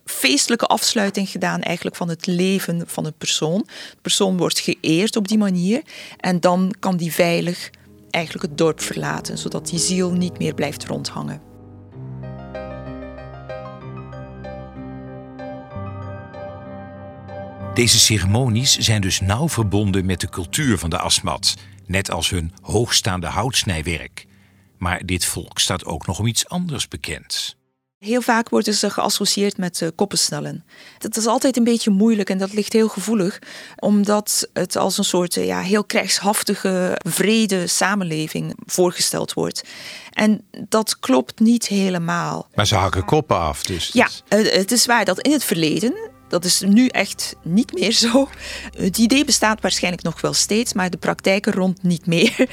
feestelijke 0.06 0.66
afsluiting 0.66 1.30
gedaan 1.30 1.62
eigenlijk 1.62 1.96
van 1.96 2.10
het 2.10 2.26
leven 2.26 2.84
van 2.86 3.04
de 3.04 3.14
persoon. 3.18 3.64
De 3.92 3.98
persoon 4.02 4.38
wordt 4.38 4.60
geëerd 4.60 5.16
op 5.16 5.28
die 5.28 5.38
manier 5.38 5.82
en 6.18 6.40
dan 6.40 6.76
kan 6.80 6.98
die 6.98 7.14
veilig 7.14 7.70
eigenlijk 8.10 8.46
het 8.46 8.58
dorp 8.58 8.82
verlaten, 8.82 9.38
zodat 9.38 9.68
die 9.68 9.80
ziel 9.80 10.12
niet 10.12 10.38
meer 10.38 10.54
blijft 10.54 10.86
rondhangen. 10.86 11.55
Deze 17.76 18.00
ceremonies 18.00 18.78
zijn 18.78 19.02
dus 19.02 19.20
nauw 19.20 19.50
verbonden 19.50 20.06
met 20.06 20.22
de 20.22 20.30
cultuur 20.30 20.78
van 20.78 20.90
de 20.90 20.98
Asmat, 20.98 21.54
net 21.86 22.12
als 22.12 22.30
hun 22.30 22.54
hoogstaande 22.62 23.28
houtsnijwerk. 23.28 24.26
Maar 24.78 25.06
dit 25.06 25.26
volk 25.26 25.60
staat 25.60 25.86
ook 25.86 26.08
nog 26.08 26.20
om 26.20 26.28
iets 26.28 26.48
anders 26.48 26.88
bekend. 26.88 27.56
Heel 27.98 28.22
vaak 28.22 28.50
worden 28.50 28.74
ze 28.74 28.90
geassocieerd 28.90 29.58
met 29.58 29.82
uh, 29.82 29.90
koppensnellen. 29.96 30.66
Dat 30.98 31.18
is 31.18 31.26
altijd 31.26 31.58
een 31.58 31.64
beetje 31.64 31.90
moeilijk 31.90 32.30
en 32.30 32.38
dat 32.38 32.54
ligt 32.54 32.74
heel 32.74 32.88
gevoelig, 32.88 33.40
omdat 33.76 34.50
het 34.54 34.76
als 34.76 34.98
een 34.98 35.04
soort 35.04 35.36
uh, 35.36 35.46
ja, 35.46 35.60
heel 35.60 35.84
krijgshaftige, 35.84 37.00
vrede 37.08 37.68
samenleving 37.68 38.54
voorgesteld 38.66 39.34
wordt. 39.34 39.64
En 40.12 40.48
dat 40.68 41.00
klopt 41.00 41.40
niet 41.40 41.68
helemaal. 41.68 42.48
Maar 42.54 42.68
ze 42.68 42.76
hakken 42.76 43.06
koppen 43.06 43.40
af, 43.40 43.64
dus. 43.64 43.90
Ja, 43.94 44.10
het 44.28 44.72
is 44.72 44.86
waar 44.86 45.06
dat 45.06 45.20
in 45.20 45.32
het 45.32 45.44
verleden 45.44 46.14
dat 46.28 46.46
is 46.46 46.62
nu 46.62 46.88
echt 46.88 47.36
niet 47.42 47.74
meer 47.74 47.92
zo. 47.92 48.30
Het 48.78 48.98
idee 48.98 49.26
bestaat 49.26 49.62
waarschijnlijk 49.62 50.04
nog 50.04 50.22
wel 50.22 50.34
steeds, 50.34 50.74
maar 50.74 50.90
de 50.90 50.98
praktijken 50.98 51.54
rond 51.54 51.84
niet 51.84 52.06
meer. 52.06 52.48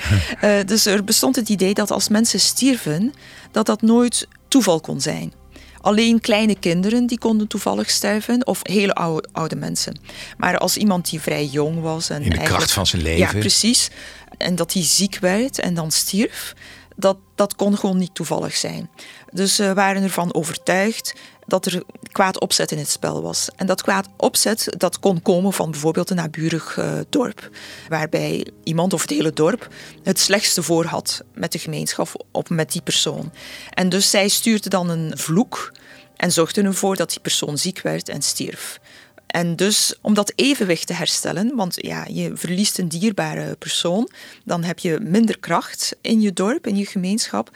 uh, 0.45 0.65
dus 0.67 0.87
er 0.87 1.05
bestond 1.05 1.37
het 1.37 1.49
idee 1.49 1.75
dat 1.75 1.91
als 1.91 2.09
mensen 2.09 2.41
stierven, 2.41 3.15
dat 3.51 3.67
dat 3.67 3.83
nooit 3.83 4.29
toeval 4.49 4.81
kon 4.81 5.01
zijn. 5.01 5.33
Alleen 5.81 6.21
kleine 6.21 6.59
kinderen 6.59 7.07
die 7.07 7.19
konden 7.19 7.47
toevallig 7.47 7.91
sterven 7.91 8.47
of 8.47 8.61
hele 8.63 8.95
oude, 8.95 9.29
oude 9.33 9.57
mensen. 9.57 10.01
Maar 10.37 10.59
als 10.59 10.77
iemand 10.77 11.11
die 11.11 11.21
vrij 11.21 11.47
jong 11.47 11.81
was 11.81 12.11
en 12.11 12.23
in 12.23 12.31
de 12.31 12.43
kracht 12.43 12.73
van 12.73 12.87
zijn 12.87 13.03
leven. 13.03 13.19
Ja, 13.19 13.41
precies. 13.41 13.91
En 14.39 14.55
dat 14.55 14.73
hij 14.73 14.83
ziek 14.83 15.19
werd 15.19 15.59
en 15.59 15.75
dan 15.75 15.91
stierf, 15.91 16.55
dat, 16.97 17.17
dat 17.35 17.55
kon 17.55 17.79
gewoon 17.79 17.99
niet 17.99 18.15
toevallig 18.15 18.57
zijn. 18.57 18.91
Dus 19.31 19.55
ze 19.55 19.75
waren 19.75 20.03
ervan 20.03 20.35
overtuigd 20.35 21.15
dat 21.53 21.67
er 21.67 21.83
kwaad 22.13 22.41
opzet 22.41 22.73
in 22.73 22.79
het 22.79 22.89
spel 22.89 23.23
was. 23.23 23.49
En 23.57 23.67
dat 23.67 23.83
kwaad 23.83 24.09
opzet 24.17 24.75
dat 24.77 24.99
kon 24.99 25.23
komen 25.23 25.53
van 25.53 25.71
bijvoorbeeld 25.71 26.11
een 26.11 26.17
naburig 26.17 26.77
uh, 26.77 26.93
dorp, 27.09 27.51
waarbij 27.89 28.47
iemand 28.65 28.93
of 28.93 29.01
het 29.01 29.11
hele 29.11 29.33
dorp 29.33 29.69
het 30.03 30.19
slechtste 30.19 30.63
voor 30.63 30.85
had 30.85 31.25
met 31.35 31.53
de 31.53 31.59
gemeenschap 31.59 32.25
of 32.31 32.49
met 32.49 32.73
die 32.73 32.83
persoon. 32.83 33.33
En 33.71 33.89
dus 33.89 34.11
zij 34.11 34.29
stuurde 34.29 34.69
dan 34.69 34.89
een 34.89 35.19
vloek 35.19 35.73
en 36.17 36.33
zorgde 36.33 36.63
ervoor 36.63 36.97
dat 36.97 37.09
die 37.09 37.21
persoon 37.21 37.59
ziek 37.59 37.81
werd 37.81 38.09
en 38.09 38.23
stierf. 38.23 38.81
En 39.33 39.57
dus 39.57 39.95
om 40.01 40.15
dat 40.15 40.33
evenwicht 40.35 40.87
te 40.87 40.93
herstellen, 40.93 41.57
want 41.57 41.77
ja, 41.81 42.07
je 42.09 42.31
verliest 42.35 42.79
een 42.79 42.89
dierbare 42.89 43.57
persoon, 43.57 44.11
dan 44.45 44.63
heb 44.63 44.79
je 44.79 44.99
minder 45.01 45.39
kracht 45.39 45.97
in 46.01 46.21
je 46.21 46.33
dorp, 46.33 46.67
in 46.67 46.77
je 46.77 46.87
gemeenschap. 46.87 47.51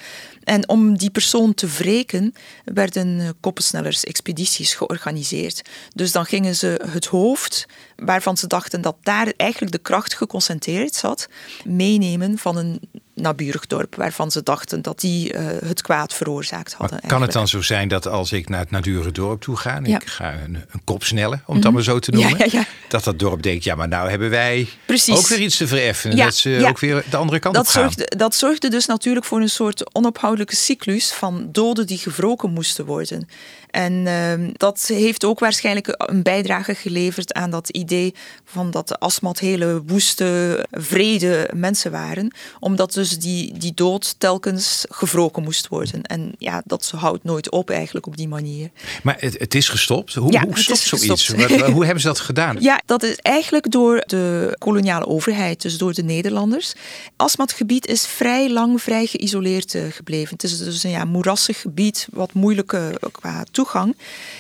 En 0.45 0.69
om 0.69 0.97
die 0.97 1.11
persoon 1.11 1.55
te 1.55 1.67
wreken, 1.67 2.35
werden 2.65 3.21
eh, 3.21 3.29
koppensnellers-expedities 3.41 4.75
georganiseerd. 4.75 5.63
Dus 5.95 6.13
dan 6.13 6.27
gingen 6.27 6.57
ze 6.57 6.81
het 6.91 7.07
hoofd, 7.07 7.67
waarvan 7.97 8.37
ze 8.37 8.47
dachten 8.47 8.81
dat 8.81 8.97
daar 9.03 9.33
eigenlijk 9.37 9.73
de 9.73 9.79
kracht 9.79 10.15
geconcentreerd 10.15 10.95
zat, 10.95 11.29
meenemen 11.65 12.39
van 12.39 12.57
een 12.57 12.81
naburig 13.17 13.67
dorp, 13.67 13.95
waarvan 13.95 14.31
ze 14.31 14.43
dachten 14.43 14.83
dat 14.83 15.01
die 15.01 15.33
uh, 15.33 15.47
het 15.65 15.83
kwaad 15.83 16.15
veroorzaakt 16.15 16.73
hadden. 16.73 17.01
kan 17.07 17.23
het 17.23 17.33
dan 17.33 17.49
zo 17.49 17.63
zijn 17.63 17.89
dat 17.89 18.07
als 18.07 18.33
ik 18.33 18.49
naar 18.49 18.61
het 18.61 18.71
naburige 18.71 19.13
dorp 19.13 19.41
toe 19.41 19.57
ga, 19.57 19.75
en 19.75 19.87
ik 19.87 20.07
ga 20.07 20.33
een, 20.33 20.55
een, 20.55 20.81
kop 20.85 21.05
snellen, 21.05 21.43
om 21.47 21.55
het 21.55 21.65
mm 21.65 21.75
maar 21.77 21.83
zo 21.83 21.99
te 21.99 22.11
noemen, 22.11 22.39
ja, 22.39 22.47
ja, 22.51 22.65
dat 22.89 23.05
dat 23.05 23.19
dorp 23.19 23.43
denkt, 23.43 23.65
ja, 23.65 23.75
maar 23.75 23.89
nou 23.89 24.11
hebben 24.11 24.31
wij 24.31 24.69
Precies. 24.87 25.19
ook 25.19 25.27
weer 25.27 25.41
iets 25.41 25.57
te 25.57 25.67
vereffen, 25.67 26.17
dat 26.17 26.35
ze 26.35 26.65
ook 26.69 26.79
weer 26.79 27.05
de 27.11 27.17
andere 27.17 27.39
kant 27.39 27.55
dat 27.55 27.67
op 27.67 27.71
gaan. 27.71 27.83
Zorgde, 27.83 28.17
dat 28.17 28.35
zorgde 28.35 28.69
dus 28.69 28.87
natuurlijk 28.87 29.27
voor 29.27 29.41
een 29.41 29.49
soort 29.49 29.95
onophoudelijke 29.95 30.57
cyclus 30.57 31.13
van 31.13 31.49
doden 31.53 31.87
die 31.87 31.99
gewroken 31.99 32.53
moesten 32.53 32.85
worden. 32.85 33.29
En 33.77 33.93
uh, 33.93 34.49
dat 34.53 34.87
heeft 34.87 35.25
ook 35.25 35.39
waarschijnlijk 35.39 35.95
een 35.97 36.23
bijdrage 36.23 36.75
geleverd 36.75 37.33
aan 37.33 37.51
dat 37.51 37.69
idee 37.69 38.15
van 38.45 38.71
dat 38.71 38.89
de 38.89 38.99
Asmat 38.99 39.39
hele 39.39 39.83
woeste, 39.87 40.67
vrede 40.71 41.51
mensen 41.55 41.91
waren. 41.91 42.35
Omdat 42.61 42.93
dus 42.93 43.19
die, 43.19 43.59
die 43.59 43.75
dood 43.75 44.15
telkens 44.19 44.85
gewroken 44.89 45.43
moest 45.43 45.69
worden. 45.69 46.03
En 46.03 46.33
ja, 46.39 46.63
dat 46.65 46.93
houdt 46.97 47.25
nooit 47.25 47.51
op 47.51 47.71
eigenlijk 47.71 48.07
op 48.07 48.17
die 48.17 48.29
manier. 48.29 48.71
Maar 49.03 49.17
het, 49.19 49.39
het 49.39 49.55
is 49.55 49.69
gestopt? 49.69 50.15
Hoe, 50.15 50.33
ja, 50.33 50.45
hoe 50.45 50.59
stopt 50.59 50.79
zoiets? 50.79 51.29
hoe 51.73 51.85
hebben 51.85 52.01
ze 52.01 52.07
dat 52.07 52.21
gedaan? 52.21 52.57
Ja, 52.61 52.83
dat 52.87 53.03
is 53.03 53.17
eigenlijk 53.17 53.71
door 53.71 54.03
de 54.07 54.57
koloniale 54.59 55.07
overheid, 55.07 55.63
dus 55.63 55.79
door 55.79 55.93
de 55.93 56.03
Nederlanders. 56.03 56.73
Asmatgebied 57.17 57.87
is 57.87 58.07
vrij 58.07 58.51
lang 58.51 58.83
vrij 58.83 59.07
geïsoleerd 59.07 59.75
eh, 59.75 59.83
gebleven. 59.91 60.33
Het 60.33 60.45
is 60.45 60.59
dus 60.59 60.83
een 60.83 60.91
ja, 60.91 61.05
moerassig 61.05 61.61
gebied, 61.61 62.09
wat 62.13 62.33
moeilijke 62.33 62.99
eh, 63.01 63.09
qua 63.13 63.45
toegang 63.51 63.65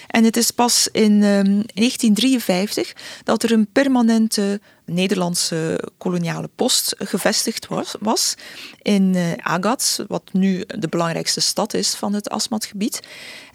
en 0.07 0.25
het 0.25 0.37
is 0.37 0.51
pas 0.51 0.89
in 0.93 1.21
1953 1.21 2.89
ehm, 2.89 2.97
dat 3.25 3.43
er 3.43 3.53
een 3.53 3.69
permanente 3.73 4.61
Nederlandse 4.85 5.89
koloniale 5.99 6.51
post 6.55 6.95
gevestigd 6.99 7.67
was, 7.67 7.95
was 8.01 8.35
in 8.83 9.15
uh, 9.15 9.33
Agats, 9.37 10.01
wat 10.09 10.23
nu 10.33 10.65
de 10.67 10.89
belangrijkste 10.89 11.41
stad 11.41 11.75
is 11.75 11.95
van 11.95 12.13
het 12.13 12.29
Asmatgebied. 12.29 13.01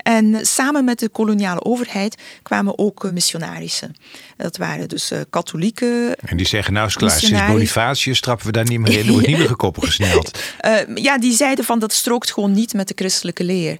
En 0.03 0.46
samen 0.46 0.86
met 0.86 1.00
de 1.00 1.10
koloniale 1.10 1.63
overheid 1.63 2.17
kwamen 2.43 2.77
ook 2.77 3.12
missionarissen. 3.12 3.96
Dat 4.38 4.58
waren 4.58 4.89
dus 4.89 5.12
uh, 5.12 5.20
katholieken. 5.29 6.15
En 6.15 6.38
die 6.38 6.48
zeggen, 6.48 6.74
nou 6.74 6.88
is 6.88 6.96
klaar, 6.96 7.20
sinds 7.20 7.46
Bonifatius 7.46 8.22
trappen 8.22 8.46
we 8.46 8.51
daar 8.51 8.67
niet 8.67 8.79
meer 8.79 9.00
in. 9.00 9.05
Er 9.05 9.12
wordt 9.12 9.27
niet 9.27 9.38
meer 9.38 9.48
gekoppel 9.58 9.84
gesneld. 9.84 10.39
Uh, 10.62 10.96
ja, 10.96 11.17
die 11.17 11.34
zeiden 11.34 11.65
van 11.65 11.79
dat 11.79 11.93
strookt 11.93 12.31
gewoon 12.31 12.53
niet 12.53 12.74
met 12.74 12.88
de 12.88 12.93
christelijke 12.96 13.43
leer. 13.43 13.77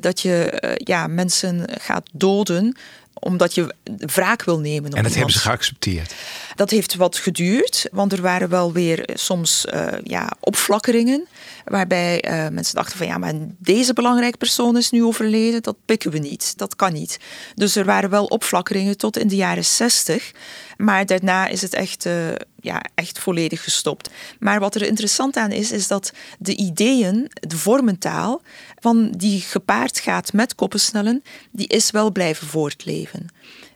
Dat 0.00 0.20
je 0.20 0.62
ja, 0.84 1.06
mensen 1.06 1.64
gaat 1.80 2.08
doden 2.12 2.76
omdat 3.24 3.54
je 3.54 3.74
wraak 3.98 4.44
wil 4.44 4.58
nemen. 4.58 4.92
En 4.92 5.02
dat 5.02 5.14
hebben 5.14 5.32
ze 5.32 5.38
geaccepteerd? 5.38 6.14
Dat 6.54 6.70
heeft 6.70 6.94
wat 6.94 7.16
geduurd, 7.16 7.88
want 7.92 8.12
er 8.12 8.22
waren 8.22 8.48
wel 8.48 8.72
weer 8.72 9.08
soms 9.14 9.66
uh, 9.74 9.86
ja, 10.02 10.32
opflakkeringen. 10.40 11.26
Waarbij 11.64 12.24
uh, 12.24 12.48
mensen 12.48 12.74
dachten 12.74 12.96
van 12.96 13.06
ja, 13.06 13.18
maar 13.18 13.32
deze 13.58 13.92
belangrijke 13.92 14.36
persoon 14.36 14.76
is 14.76 14.90
nu 14.90 15.04
overleden, 15.04 15.62
dat 15.62 15.76
pikken 15.84 16.10
we 16.10 16.18
niet, 16.18 16.58
dat 16.58 16.76
kan 16.76 16.92
niet. 16.92 17.18
Dus 17.54 17.76
er 17.76 17.84
waren 17.84 18.10
wel 18.10 18.24
opflakkeringen 18.24 18.96
tot 18.96 19.18
in 19.18 19.28
de 19.28 19.36
jaren 19.36 19.64
zestig. 19.64 20.32
Maar 20.76 21.06
daarna 21.06 21.46
is 21.46 21.62
het 21.62 21.74
echt, 21.74 22.06
uh, 22.06 22.12
ja, 22.60 22.82
echt 22.94 23.18
volledig 23.18 23.64
gestopt. 23.64 24.10
Maar 24.38 24.60
wat 24.60 24.74
er 24.74 24.82
interessant 24.82 25.36
aan 25.36 25.52
is, 25.52 25.72
is 25.72 25.88
dat 25.88 26.12
de 26.38 26.56
ideeën, 26.56 27.30
de 27.40 27.56
vormentaal, 27.56 28.42
van 28.78 29.10
die 29.10 29.40
gepaard 29.40 29.98
gaat 29.98 30.32
met 30.32 30.54
koppensnellen, 30.54 31.22
die 31.50 31.66
is 31.66 31.90
wel 31.90 32.12
blijven 32.12 32.46
voortleven. 32.46 33.28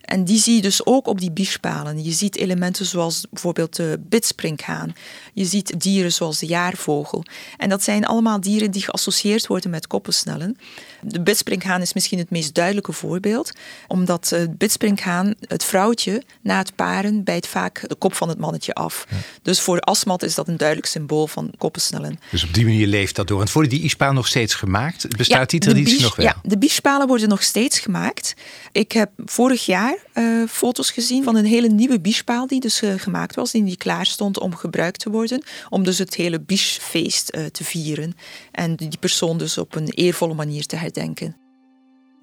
En 0.08 0.24
die 0.24 0.38
zie 0.38 0.54
je 0.54 0.62
dus 0.62 0.86
ook 0.86 1.06
op 1.06 1.20
die 1.20 1.30
biespalen. 1.30 2.04
Je 2.04 2.12
ziet 2.12 2.36
elementen 2.36 2.86
zoals 2.86 3.26
bijvoorbeeld 3.30 3.76
de 3.76 4.00
bitsprinkhaan. 4.08 4.94
Je 5.34 5.44
ziet 5.44 5.80
dieren 5.80 6.12
zoals 6.12 6.38
de 6.38 6.46
jaarvogel. 6.46 7.24
En 7.56 7.68
dat 7.68 7.82
zijn 7.82 8.06
allemaal 8.06 8.40
dieren 8.40 8.70
die 8.70 8.82
geassocieerd 8.82 9.46
worden 9.46 9.70
met 9.70 9.86
koppensnellen. 9.86 10.58
De 11.00 11.20
bitsprinkhaan 11.20 11.80
is 11.80 11.92
misschien 11.92 12.18
het 12.18 12.30
meest 12.30 12.54
duidelijke 12.54 12.92
voorbeeld, 12.92 13.52
omdat 13.86 14.28
de 14.28 14.54
bitsprinkhaan, 14.58 15.34
het 15.40 15.64
vrouwtje, 15.64 16.22
na 16.42 16.58
het 16.58 16.74
paren 16.74 17.24
bijt 17.24 17.46
vaak 17.46 17.88
de 17.88 17.94
kop 17.94 18.14
van 18.14 18.28
het 18.28 18.38
mannetje 18.38 18.74
af. 18.74 19.06
Dus 19.42 19.60
voor 19.60 19.80
Asmat 19.80 20.22
is 20.22 20.34
dat 20.34 20.48
een 20.48 20.56
duidelijk 20.56 20.88
symbool 20.88 21.26
van 21.26 21.52
koppensnellen. 21.58 22.20
Dus 22.30 22.44
op 22.44 22.54
die 22.54 22.64
manier 22.64 22.86
leeft 22.86 23.16
dat 23.16 23.26
door. 23.26 23.40
En 23.40 23.48
worden 23.52 23.70
die 23.72 23.82
ispalen 23.82 24.14
nog 24.14 24.26
steeds 24.26 24.54
gemaakt? 24.54 25.16
Bestaat 25.16 25.50
die 25.50 25.60
traditie 25.60 26.00
nog 26.00 26.16
wel? 26.16 26.26
Ja, 26.26 26.36
de 26.42 26.58
biespalen 26.58 27.06
worden 27.06 27.28
nog 27.28 27.42
steeds 27.42 27.78
gemaakt. 27.78 28.34
Ik 28.72 28.92
heb 28.92 29.10
vorig 29.24 29.66
jaar 29.66 29.97
uh, 30.14 30.48
foto's 30.48 30.90
gezien 30.90 31.24
van 31.24 31.36
een 31.36 31.44
hele 31.44 31.68
nieuwe 31.68 32.00
biespaal 32.00 32.46
die 32.46 32.60
dus 32.60 32.82
uh, 32.82 32.94
gemaakt 32.96 33.34
was, 33.34 33.50
die, 33.50 33.64
die 33.64 33.76
klaar 33.76 34.06
stond 34.06 34.38
om 34.38 34.54
gebruikt 34.54 35.00
te 35.00 35.10
worden, 35.10 35.42
om 35.68 35.84
dus 35.84 35.98
het 35.98 36.14
hele 36.14 36.40
biesfeest 36.40 37.36
uh, 37.36 37.44
te 37.44 37.64
vieren 37.64 38.14
en 38.52 38.76
die 38.76 38.98
persoon 39.00 39.38
dus 39.38 39.58
op 39.58 39.74
een 39.74 39.88
eervolle 39.88 40.34
manier 40.34 40.66
te 40.66 40.76
herdenken. 40.76 41.36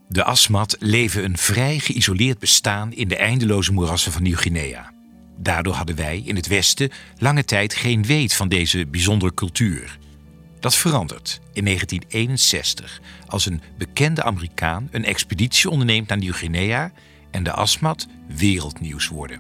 De 0.08 0.24
Asmat 0.24 0.76
leven 0.80 1.24
een 1.24 1.38
vrij 1.38 1.80
geïsoleerd 1.80 2.40
bestaan 2.40 2.94
in 2.94 3.08
de 3.08 3.16
eindeloze 3.16 3.74
moerassen 3.74 4.12
van 4.12 4.24
Nieuw-Guinea. 4.24 4.94
Daardoor 5.38 5.74
hadden 5.74 5.96
wij 5.96 6.22
in 6.26 6.36
het 6.36 6.48
Westen 6.48 6.92
lange 7.18 7.46
tijd 7.46 7.74
geen 7.74 8.06
weet 8.06 8.34
van 8.34 8.50
deze 8.50 8.88
bijzondere 8.88 9.34
cultuur. 9.34 9.98
Dat 10.60 10.76
verandert 10.76 11.40
in 11.54 11.66
1961 11.66 13.02
als 13.28 13.46
een 13.46 13.62
bekende 13.78 14.24
Amerikaan 14.24 14.88
een 14.92 15.06
expeditie 15.06 15.70
onderneemt 15.70 16.08
naar 16.08 16.18
Nieuw-Guinea 16.18 16.92
en 17.36 17.44
de 17.44 17.52
Asmat 17.52 18.08
wereldnieuws 18.28 19.08
worden. 19.08 19.40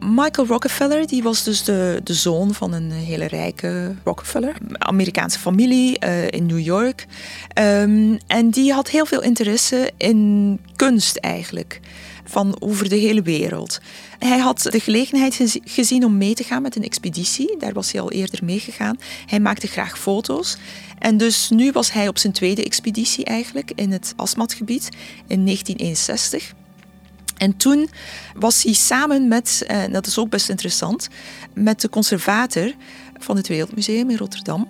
Michael 0.00 0.46
Rockefeller 0.46 1.06
die 1.06 1.22
was 1.22 1.44
dus 1.44 1.64
de, 1.64 2.00
de 2.04 2.14
zoon 2.14 2.54
van 2.54 2.72
een 2.72 2.90
hele 2.90 3.26
rijke 3.26 3.94
Rockefeller, 4.04 4.56
Amerikaanse 4.78 5.38
familie 5.38 6.04
uh, 6.04 6.30
in 6.30 6.46
New 6.46 6.58
York. 6.58 7.06
Um, 7.58 8.18
en 8.26 8.50
die 8.50 8.72
had 8.72 8.88
heel 8.88 9.06
veel 9.06 9.22
interesse 9.22 9.92
in 9.96 10.60
kunst 10.76 11.16
eigenlijk, 11.16 11.80
van 12.28 12.56
over 12.58 12.88
de 12.88 12.96
hele 12.96 13.22
wereld. 13.22 13.80
Hij 14.18 14.38
had 14.38 14.62
de 14.62 14.80
gelegenheid 14.80 15.58
gezien 15.64 16.04
om 16.04 16.16
mee 16.16 16.34
te 16.34 16.44
gaan 16.44 16.62
met 16.62 16.76
een 16.76 16.84
expeditie. 16.84 17.56
Daar 17.58 17.72
was 17.72 17.92
hij 17.92 18.00
al 18.00 18.10
eerder 18.10 18.44
meegegaan. 18.44 18.98
Hij 19.26 19.40
maakte 19.40 19.66
graag 19.66 19.98
foto's. 19.98 20.56
En 20.98 21.16
dus 21.16 21.50
nu 21.50 21.72
was 21.72 21.92
hij 21.92 22.08
op 22.08 22.18
zijn 22.18 22.32
tweede 22.32 22.64
expeditie 22.64 23.24
eigenlijk 23.24 23.72
in 23.74 23.92
het 23.92 24.12
Asmatgebied 24.16 24.88
in 25.26 25.44
1961. 25.44 26.54
En 27.36 27.56
toen 27.56 27.90
was 28.34 28.62
hij 28.62 28.72
samen 28.72 29.28
met, 29.28 29.64
en 29.66 29.92
dat 29.92 30.06
is 30.06 30.18
ook 30.18 30.28
best 30.28 30.48
interessant, 30.48 31.08
met 31.52 31.80
de 31.80 31.88
conservator 31.88 32.72
van 33.18 33.36
het 33.36 33.48
Wereldmuseum 33.48 34.10
in 34.10 34.16
Rotterdam 34.16 34.68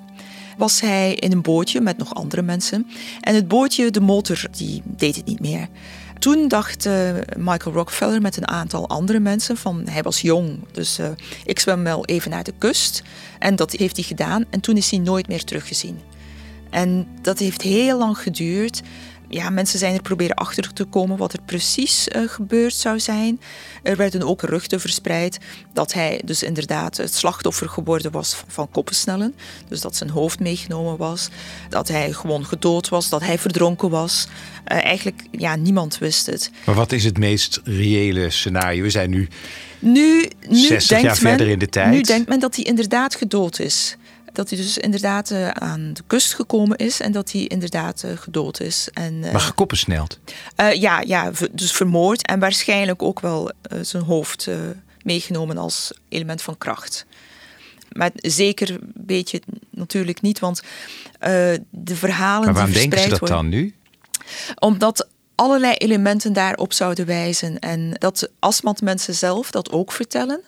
was 0.57 0.81
hij 0.81 1.15
in 1.15 1.33
een 1.33 1.43
bootje 1.43 1.81
met 1.81 1.99
nog 1.99 2.15
andere 2.15 2.43
mensen. 2.43 2.87
En 3.21 3.35
het 3.35 3.49
bootje, 3.49 3.91
de 3.91 4.01
motor, 4.01 4.45
die 4.51 4.83
deed 4.85 5.17
het 5.17 5.27
niet 5.27 5.41
meer. 5.41 5.69
Toen 6.19 6.49
dacht 6.49 6.87
uh, 6.87 7.11
Michael 7.37 7.75
Rockefeller 7.75 8.21
met 8.21 8.37
een 8.37 8.49
aantal 8.49 8.89
andere 8.89 9.21
mensen 9.21 9.57
van 9.57 9.83
hij 9.89 10.03
was 10.03 10.21
jong, 10.21 10.59
dus 10.73 10.99
uh, 10.99 11.09
ik 11.45 11.59
zwem 11.59 11.85
wel 11.85 12.05
even 12.05 12.31
naar 12.31 12.45
de 12.45 12.55
kust. 12.59 13.03
En 13.39 13.57
dat 13.57 13.73
heeft 13.73 13.97
hij 13.97 14.05
gedaan 14.05 14.45
en 14.51 14.61
toen 14.61 14.77
is 14.77 14.91
hij 14.91 15.01
nooit 15.01 15.29
meer 15.29 15.45
teruggezien. 15.45 15.99
En 16.71 17.09
dat 17.23 17.39
heeft 17.39 17.63
heel 17.63 17.99
lang 17.99 18.19
geduurd 18.19 18.83
ja, 19.29 19.51
mensen 19.51 19.79
zijn 19.79 19.95
er 19.95 20.03
proberen 20.03 20.37
achter 20.37 20.73
te 20.73 20.85
komen 20.85 21.17
wat 21.17 21.33
er 21.33 21.43
precies 21.47 22.09
uh, 22.09 22.29
gebeurd 22.29 22.75
zou 22.75 23.01
zijn. 23.01 23.41
Er 23.83 23.97
werden 23.97 24.23
ook 24.23 24.41
geruchten 24.41 24.81
verspreid 24.81 25.39
dat 25.73 25.93
hij 25.93 26.21
dus 26.25 26.43
inderdaad 26.43 26.97
het 26.97 27.15
slachtoffer 27.15 27.69
geworden 27.69 28.13
was 28.13 28.37
van 28.47 28.71
koppensnellen. 28.71 29.35
Dus 29.69 29.81
dat 29.81 29.97
zijn 29.97 30.11
hoofd 30.11 30.41
meegenomen 30.41 30.97
was, 30.97 31.29
dat 31.69 31.89
hij 31.89 32.13
gewoon 32.13 32.45
gedood 32.47 32.89
was, 32.89 33.09
dat 33.09 33.23
hij 33.23 33.39
verdronken 33.39 33.91
was. 33.91 34.29
Uh, 34.73 34.85
eigenlijk, 34.85 35.23
ja, 35.31 35.57
niemand 35.57 35.99
wist 35.99 36.27
het. 36.27 36.51
Maar 36.65 36.75
wat 36.75 36.93
is 36.93 37.05
het 37.05 37.19
meest 37.19 37.61
reële 37.65 38.31
scenario? 38.31 38.83
We 38.83 38.91
zijn 38.91 39.11
nu, 39.11 39.29
nu, 39.79 40.29
nu 40.49 40.57
60 40.57 41.01
jaar 41.01 41.17
verder 41.17 41.49
in 41.49 41.59
de 41.59 41.69
tijd. 41.69 41.91
Nu 41.91 42.01
denkt 42.01 42.29
men 42.29 42.41
dat 42.41 42.57
hij 42.57 42.65
inderdaad 42.65 43.15
gedood 43.15 43.59
is 43.59 43.97
Dat 44.37 44.51
hij 44.51 44.59
dus 44.59 44.79
inderdaad 44.79 45.31
uh, 45.31 45.49
aan 45.49 45.93
de 45.93 46.03
kust 46.07 46.35
gekomen 46.35 46.77
is 46.77 47.01
en 47.01 47.13
dat 47.13 47.33
hij 47.33 47.43
inderdaad 47.43 48.03
uh, 48.05 48.17
gedood 48.17 48.61
is. 48.61 48.89
En, 48.93 49.19
maar 49.19 49.41
gekoppersneld? 49.41 50.19
ja, 50.73 51.01
ja, 51.01 51.31
dus 51.53 51.73
vermoord 51.73 52.27
en 52.27 52.39
waarschijnlijk 52.39 53.03
ook 53.03 53.21
wel 53.21 53.51
zijn 53.81 54.03
hoofd 54.03 54.49
meegenomen 55.03 55.59
als 55.59 55.93
element 56.09 56.43
van 56.43 56.59
kracht. 56.59 57.07
Maar 57.93 58.11
zeker 58.15 58.79
weet 59.07 59.31
je 59.31 59.37
het 59.37 59.61
natuurlijk 59.71 60.21
niet, 60.21 60.39
want 60.39 60.63
de 61.71 61.97
verhalen. 61.97 62.45
Maar 62.45 62.55
waarom 62.55 62.73
die 62.73 62.81
denken 62.81 63.01
ze 63.01 63.09
dat 63.09 63.19
worden, 63.19 63.37
dan 63.37 63.49
nu? 63.49 63.75
Omdat 64.59 65.09
allerlei 65.37 65.75
elementen 65.75 66.33
daarop 66.33 66.73
zouden 66.73 67.07
wijzen. 67.07 67.59
En 67.59 67.91
dat 67.99 68.31
Asmat 68.39 68.81
mensen 68.81 69.15
zelf 69.15 69.51
dat 69.51 69.71
ook 69.71 69.93
vertellen. 69.93 70.41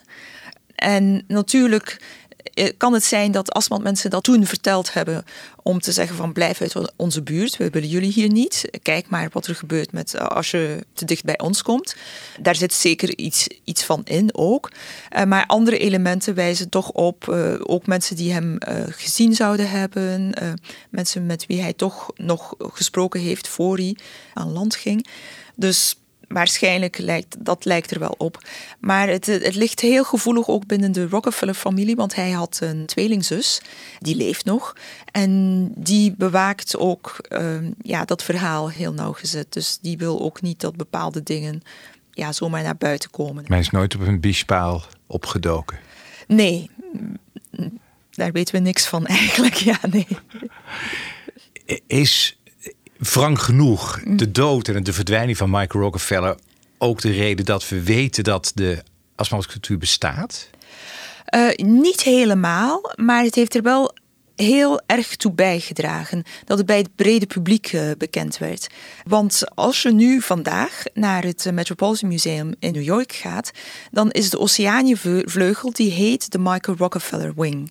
En 0.74 1.24
natuurlijk 1.26 1.96
eh, 1.96 2.27
kan 2.76 2.92
het 2.92 3.04
zijn 3.04 3.32
dat 3.32 3.52
Asmat 3.52 3.82
mensen 3.82 4.10
dat 4.10 4.24
toen 4.24 4.46
verteld 4.46 4.92
hebben 4.92 5.24
om 5.62 5.80
te 5.80 5.92
zeggen 5.92 6.16
van 6.16 6.32
blijf 6.32 6.60
uit 6.60 6.92
onze 6.96 7.22
buurt, 7.22 7.56
we 7.56 7.70
willen 7.70 7.88
jullie 7.88 8.12
hier 8.12 8.28
niet. 8.28 8.64
Kijk 8.82 9.08
maar 9.08 9.28
wat 9.32 9.46
er 9.46 9.54
gebeurt 9.54 9.92
met 9.92 10.14
eh, 10.14 10.26
als 10.26 10.50
je 10.50 10.84
te 10.92 11.04
dicht 11.04 11.24
bij 11.24 11.38
ons 11.38 11.62
komt. 11.62 11.96
Daar 12.40 12.54
zit 12.54 12.74
zeker 12.74 13.16
iets, 13.16 13.46
iets 13.64 13.84
van 13.84 14.00
in 14.04 14.34
ook. 14.34 14.70
Uh, 15.16 15.24
maar 15.24 15.46
andere 15.46 15.78
elementen 15.78 16.34
wijzen 16.34 16.68
toch 16.68 16.90
op, 16.90 17.28
ook 17.62 17.86
mensen 17.86 18.16
die 18.16 18.32
hem 18.32 18.56
gezien 18.88 19.34
zouden 19.34 19.70
hebben, 19.70 20.34
mensen 20.90 21.26
met 21.26 21.46
wie 21.46 21.60
hij 21.60 21.72
toch 21.72 22.10
nog 22.16 22.54
gesproken 22.58 23.20
heeft 23.20 23.48
voor 23.48 23.76
hij 23.76 23.96
aan 24.34 24.52
land 24.52 24.74
ging. 24.74 25.06
Dus 25.54 25.97
waarschijnlijk 26.28 26.98
lijkt 26.98 27.44
dat 27.44 27.64
lijkt 27.64 27.90
er 27.90 27.98
wel 27.98 28.14
op. 28.18 28.44
Maar 28.80 29.08
het, 29.08 29.26
het 29.26 29.54
ligt 29.54 29.80
heel 29.80 30.04
gevoelig 30.04 30.48
ook 30.48 30.66
binnen 30.66 30.92
de 30.92 31.08
Rockefeller-familie, 31.08 31.96
want 31.96 32.14
hij 32.14 32.30
had 32.30 32.58
een 32.62 32.86
tweelingzus, 32.86 33.60
die 33.98 34.16
leeft 34.16 34.44
nog. 34.44 34.76
En 35.12 35.64
die 35.74 36.14
bewaakt 36.16 36.76
ook 36.76 37.16
uh, 37.28 37.56
ja, 37.82 38.04
dat 38.04 38.22
verhaal 38.22 38.70
heel 38.70 38.92
nauwgezet. 38.92 39.52
Dus 39.52 39.78
die 39.82 39.98
wil 39.98 40.20
ook 40.20 40.42
niet 40.42 40.60
dat 40.60 40.76
bepaalde 40.76 41.22
dingen 41.22 41.62
ja, 42.10 42.32
zomaar 42.32 42.62
naar 42.62 42.76
buiten 42.76 43.10
komen. 43.10 43.34
Maar 43.34 43.50
hij 43.50 43.58
is 43.58 43.70
nooit 43.70 43.94
op 43.94 44.00
een 44.00 44.20
biespaal 44.20 44.82
opgedoken? 45.06 45.78
Nee, 46.26 46.70
daar 48.10 48.32
weten 48.32 48.54
we 48.54 48.60
niks 48.60 48.86
van 48.86 49.06
eigenlijk. 49.06 49.54
Ja, 49.68 49.78
nee. 49.90 50.06
Is 51.86 52.37
wrang 52.98 53.42
genoeg 53.42 54.00
de 54.04 54.30
dood 54.30 54.68
en 54.68 54.82
de 54.82 54.92
verdwijning 54.92 55.36
van 55.36 55.50
Michael 55.50 55.84
Rockefeller 55.84 56.36
ook 56.78 57.00
de 57.00 57.10
reden 57.10 57.44
dat 57.44 57.68
we 57.68 57.82
weten 57.82 58.24
dat 58.24 58.52
de 58.54 58.82
cultuur 59.46 59.78
bestaat? 59.78 60.48
Uh, 61.34 61.50
niet 61.56 62.02
helemaal, 62.02 62.92
maar 62.94 63.24
het 63.24 63.34
heeft 63.34 63.54
er 63.54 63.62
wel 63.62 63.94
heel 64.36 64.80
erg 64.86 65.16
toe 65.16 65.32
bijgedragen 65.32 66.22
dat 66.44 66.58
het 66.58 66.66
bij 66.66 66.78
het 66.78 66.96
brede 66.96 67.26
publiek 67.26 67.72
uh, 67.72 67.90
bekend 67.98 68.38
werd. 68.38 68.66
Want 69.04 69.42
als 69.54 69.82
je 69.82 69.92
nu 69.92 70.20
vandaag 70.20 70.82
naar 70.94 71.24
het 71.24 71.50
Metropolitan 71.52 72.08
Museum 72.08 72.54
in 72.58 72.72
New 72.72 72.82
York 72.82 73.12
gaat, 73.12 73.50
dan 73.90 74.10
is 74.10 74.30
de 74.30 74.38
Oceanië-vleugel 74.38 75.72
die 75.72 75.90
heet 75.90 76.30
de 76.30 76.38
Michael 76.38 76.76
Rockefeller 76.76 77.32
Wing. 77.36 77.70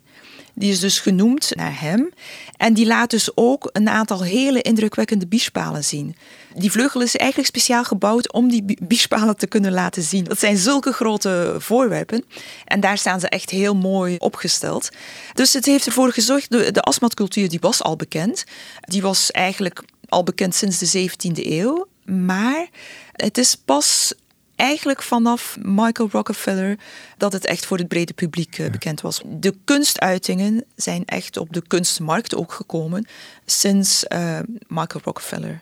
Die 0.59 0.71
is 0.71 0.79
dus 0.79 0.99
genoemd 0.99 1.51
naar 1.55 1.81
hem. 1.81 2.09
En 2.57 2.73
die 2.73 2.85
laat 2.85 3.09
dus 3.09 3.29
ook 3.35 3.69
een 3.71 3.89
aantal 3.89 4.23
hele 4.23 4.61
indrukwekkende 4.61 5.27
biespalen 5.27 5.83
zien. 5.83 6.15
Die 6.55 6.71
vleugel 6.71 7.01
is 7.01 7.15
eigenlijk 7.15 7.49
speciaal 7.49 7.83
gebouwd 7.83 8.33
om 8.33 8.49
die 8.49 8.77
biespalen 8.81 9.37
te 9.37 9.47
kunnen 9.47 9.71
laten 9.71 10.03
zien. 10.03 10.23
Dat 10.23 10.39
zijn 10.39 10.57
zulke 10.57 10.91
grote 10.91 11.55
voorwerpen. 11.57 12.23
En 12.65 12.79
daar 12.79 12.97
staan 12.97 13.19
ze 13.19 13.29
echt 13.29 13.49
heel 13.49 13.75
mooi 13.75 14.15
opgesteld. 14.17 14.89
Dus 15.33 15.53
het 15.53 15.65
heeft 15.65 15.85
ervoor 15.85 16.11
gezorgd, 16.11 16.51
de, 16.51 16.71
de 16.71 16.81
asmatcultuur 16.81 17.49
die 17.49 17.59
was 17.61 17.83
al 17.83 17.95
bekend. 17.95 18.43
Die 18.79 19.01
was 19.01 19.31
eigenlijk 19.31 19.83
al 20.09 20.23
bekend 20.23 20.55
sinds 20.55 20.77
de 20.77 21.09
17e 21.09 21.45
eeuw. 21.45 21.87
Maar 22.05 22.67
het 23.11 23.37
is 23.37 23.55
pas 23.55 24.13
eigenlijk 24.57 25.03
vanaf 25.03 25.57
Michael 25.61 26.09
Rockefeller 26.11 26.77
dat 27.17 27.33
het 27.33 27.45
echt 27.45 27.65
voor 27.65 27.77
het 27.77 27.87
brede 27.87 28.13
publiek 28.13 28.57
uh, 28.57 28.69
bekend 28.69 29.01
was. 29.01 29.21
De 29.25 29.55
kunstuitingen 29.65 30.63
zijn 30.75 31.05
echt 31.05 31.37
op 31.37 31.53
de 31.53 31.63
kunstmarkt 31.67 32.35
ook 32.35 32.53
gekomen 32.53 33.07
sinds 33.45 34.05
uh, 34.09 34.39
Michael 34.67 35.03
Rockefeller. 35.03 35.59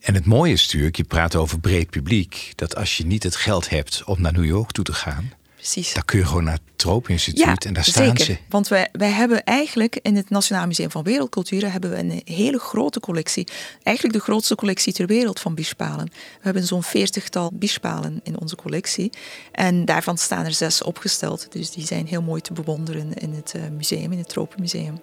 En 0.00 0.14
het 0.14 0.26
mooie 0.26 0.52
is 0.52 0.64
natuurlijk, 0.64 0.96
je 0.96 1.04
praat 1.04 1.36
over 1.36 1.60
breed 1.60 1.90
publiek, 1.90 2.52
dat 2.54 2.76
als 2.76 2.96
je 2.96 3.06
niet 3.06 3.22
het 3.22 3.36
geld 3.36 3.68
hebt 3.68 4.04
om 4.04 4.20
naar 4.20 4.32
New 4.32 4.44
York 4.44 4.70
toe 4.70 4.84
te 4.84 4.92
gaan, 4.92 5.32
Precies. 5.62 5.94
Dan 5.94 6.04
kun 6.04 6.18
je 6.18 6.24
gewoon 6.24 6.44
naar 6.44 6.52
het 6.52 6.78
Tropeninstituut 6.78 7.64
en 7.64 7.72
daar 7.74 7.84
staan 7.84 8.06
zeker. 8.06 8.24
ze. 8.24 8.36
Want 8.48 8.68
wij, 8.68 8.88
wij 8.92 9.10
hebben 9.10 9.44
eigenlijk 9.44 9.98
in 10.02 10.16
het 10.16 10.30
Nationaal 10.30 10.66
Museum 10.66 10.90
van 10.90 11.02
Wereldcultuur 11.02 11.72
hebben 11.72 11.90
we 11.90 11.98
een 11.98 12.22
hele 12.24 12.58
grote 12.58 13.00
collectie. 13.00 13.48
Eigenlijk 13.82 14.16
de 14.16 14.22
grootste 14.22 14.54
collectie 14.54 14.92
ter 14.92 15.06
wereld 15.06 15.40
van 15.40 15.54
biespalen. 15.54 16.06
We 16.06 16.40
hebben 16.40 16.64
zo'n 16.64 16.82
veertigtal 16.82 17.50
biespalen 17.54 18.20
in 18.22 18.40
onze 18.40 18.56
collectie. 18.56 19.10
En 19.52 19.84
daarvan 19.84 20.18
staan 20.18 20.44
er 20.44 20.52
zes 20.52 20.82
opgesteld. 20.82 21.52
Dus 21.52 21.70
die 21.70 21.86
zijn 21.86 22.06
heel 22.06 22.22
mooi 22.22 22.40
te 22.40 22.52
bewonderen 22.52 23.14
in 23.14 23.32
het 23.32 23.52
eh, 23.54 23.62
museum, 23.76 24.12
in 24.12 24.18
het 24.18 24.28
Tropenmuseum. 24.28 25.00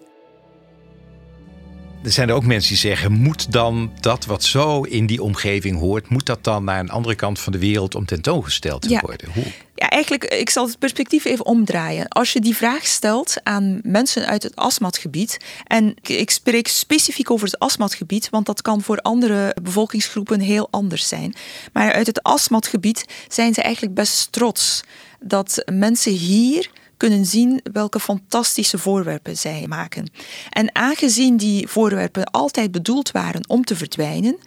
Er 2.04 2.12
zijn 2.12 2.30
er 2.30 2.36
ook 2.36 2.46
mensen 2.46 2.70
die 2.70 2.78
zeggen: 2.78 3.12
moet 3.12 3.52
dan 3.52 3.92
dat 4.00 4.26
wat 4.26 4.44
zo 4.44 4.82
in 4.82 5.06
die 5.06 5.24
omgeving 5.24 5.80
hoort, 5.80 6.10
moet 6.10 6.26
dat 6.26 6.44
dan 6.44 6.64
naar 6.64 6.80
een 6.80 6.90
andere 6.90 7.16
kant 7.16 7.40
van 7.40 7.52
de 7.52 7.60
wereld 7.60 7.96
om 7.96 8.06
tentoongesteld 8.06 8.82
te 8.82 9.00
worden? 9.02 9.32
Hoe? 9.34 9.46
Ja, 9.76 9.90
eigenlijk, 9.90 10.24
ik 10.24 10.50
zal 10.50 10.68
het 10.68 10.80
perspectief 10.80 11.26
even 11.26 11.46
omdraaien. 11.46 12.08
Als 12.08 12.34
je 12.34 12.40
die 12.40 12.56
vraag 12.56 12.86
stelt 12.86 13.36
aan 13.44 13.80
mensen 13.84 14.28
uit 14.28 14.44
het 14.44 14.56
asmatgebied, 14.56 15.38
en 15.64 15.96
ik 16.02 16.30
spreek 16.30 16.68
specifiek 16.68 17.32
over 17.32 17.46
het 17.46 17.60
asmatgebied, 17.60 18.30
want 18.30 18.46
dat 18.46 18.62
kan 18.62 18.82
voor 18.82 18.98
andere 18.98 19.56
bevolkingsgroepen 19.62 20.40
heel 20.40 20.68
anders 20.72 21.08
zijn. 21.08 21.34
Maar 21.74 21.94
uit 21.94 22.08
het 22.08 22.24
asmatgebied 22.24 23.06
zijn 23.28 23.54
ze 23.54 23.62
eigenlijk 23.62 23.96
best 23.96 24.32
trots 24.32 24.84
dat 25.20 25.64
mensen 25.72 26.12
hier 26.12 26.70
kunnen 27.00 27.26
zien 27.26 27.62
welke 27.72 28.00
fantastische 28.00 28.78
voorwerpen 28.78 29.38
zij 29.38 29.66
maken. 29.68 30.12
En 30.50 30.76
aangezien 30.76 31.38
die 31.38 31.68
voorwerpen 31.68 32.26
altijd 32.26 32.72
bedoeld 32.72 33.12
waren 33.12 33.48
om 33.48 33.64
te 33.64 33.76
verdwijnen, 33.76 34.38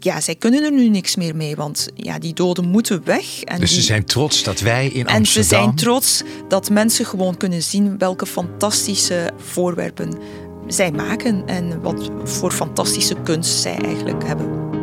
ja, 0.00 0.20
zij 0.20 0.34
kunnen 0.34 0.62
er 0.62 0.72
nu 0.72 0.88
niks 0.88 1.16
meer 1.16 1.36
mee, 1.36 1.56
want 1.56 1.88
ja, 1.94 2.18
die 2.18 2.34
doden 2.34 2.68
moeten 2.68 3.04
weg. 3.04 3.42
En 3.42 3.60
dus 3.60 3.74
ze 3.74 3.82
zijn 3.82 4.04
trots 4.04 4.42
dat 4.42 4.60
wij 4.60 4.86
in 4.86 5.06
Amsterdam... 5.06 5.16
En 5.16 5.26
ze 5.26 5.42
zijn 5.42 5.74
trots 5.74 6.22
dat 6.48 6.70
mensen 6.70 7.06
gewoon 7.06 7.36
kunnen 7.36 7.62
zien 7.62 7.98
welke 7.98 8.26
fantastische 8.26 9.30
voorwerpen 9.36 10.18
zij 10.66 10.90
maken 10.90 11.42
en 11.46 11.80
wat 11.80 12.10
voor 12.24 12.50
fantastische 12.52 13.14
kunst 13.22 13.60
zij 13.60 13.76
eigenlijk 13.76 14.24
hebben. 14.24 14.79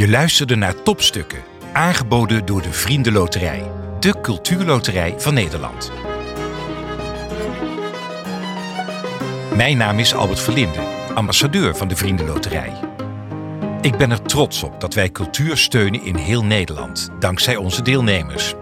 Je 0.00 0.08
luisterde 0.08 0.56
naar 0.56 0.82
Topstukken, 0.82 1.42
aangeboden 1.72 2.46
door 2.46 2.62
de 2.62 2.72
Vriendenloterij, 2.72 3.70
de 3.98 4.20
cultuurloterij 4.20 5.14
van 5.18 5.34
Nederland. 5.34 5.92
Mijn 9.56 9.76
naam 9.76 9.98
is 9.98 10.14
Albert 10.14 10.40
Verlinde, 10.40 10.80
ambassadeur 11.14 11.76
van 11.76 11.88
de 11.88 11.96
Vriendenloterij. 11.96 12.72
Ik 13.80 13.96
ben 13.96 14.10
er 14.10 14.22
trots 14.22 14.62
op 14.62 14.80
dat 14.80 14.94
wij 14.94 15.10
cultuur 15.10 15.56
steunen 15.56 16.02
in 16.02 16.16
heel 16.16 16.44
Nederland, 16.44 17.10
dankzij 17.18 17.56
onze 17.56 17.82
deelnemers. 17.82 18.54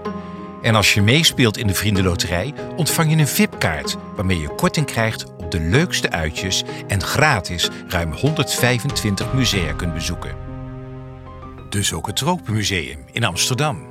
En 0.63 0.75
als 0.75 0.95
je 0.95 1.03
meespeelt 1.03 1.57
in 1.57 1.67
de 1.67 1.75
Vriendenloterij, 1.75 2.55
ontvang 2.77 3.11
je 3.11 3.17
een 3.17 3.29
VIP-kaart 3.29 3.97
waarmee 4.17 4.41
je 4.41 4.55
korting 4.55 4.87
krijgt 4.87 5.25
op 5.37 5.51
de 5.51 5.61
leukste 5.61 6.11
uitjes 6.11 6.65
en 6.89 7.03
gratis 7.03 7.69
ruim 7.89 8.13
125 8.13 9.33
musea 9.33 9.73
kunt 9.73 9.95
bezoeken. 9.95 10.48
Dus 11.69 11.93
ook 11.93 12.07
het 12.07 12.17
Tropenmuseum 12.17 13.05
in 13.13 13.25
Amsterdam. 13.25 13.87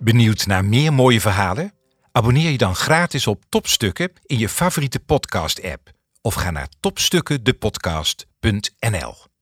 Benieuwd 0.00 0.46
naar 0.46 0.64
meer 0.64 0.92
mooie 0.92 1.20
verhalen? 1.20 1.72
Abonneer 2.12 2.50
je 2.50 2.58
dan 2.58 2.74
gratis 2.74 3.26
op 3.26 3.44
Topstukken 3.48 4.12
in 4.26 4.38
je 4.38 4.48
favoriete 4.48 5.00
podcast-app 5.00 5.90
of 6.20 6.34
ga 6.34 6.50
naar 6.50 6.68
topstukkendepodcast.nl. 6.80 9.35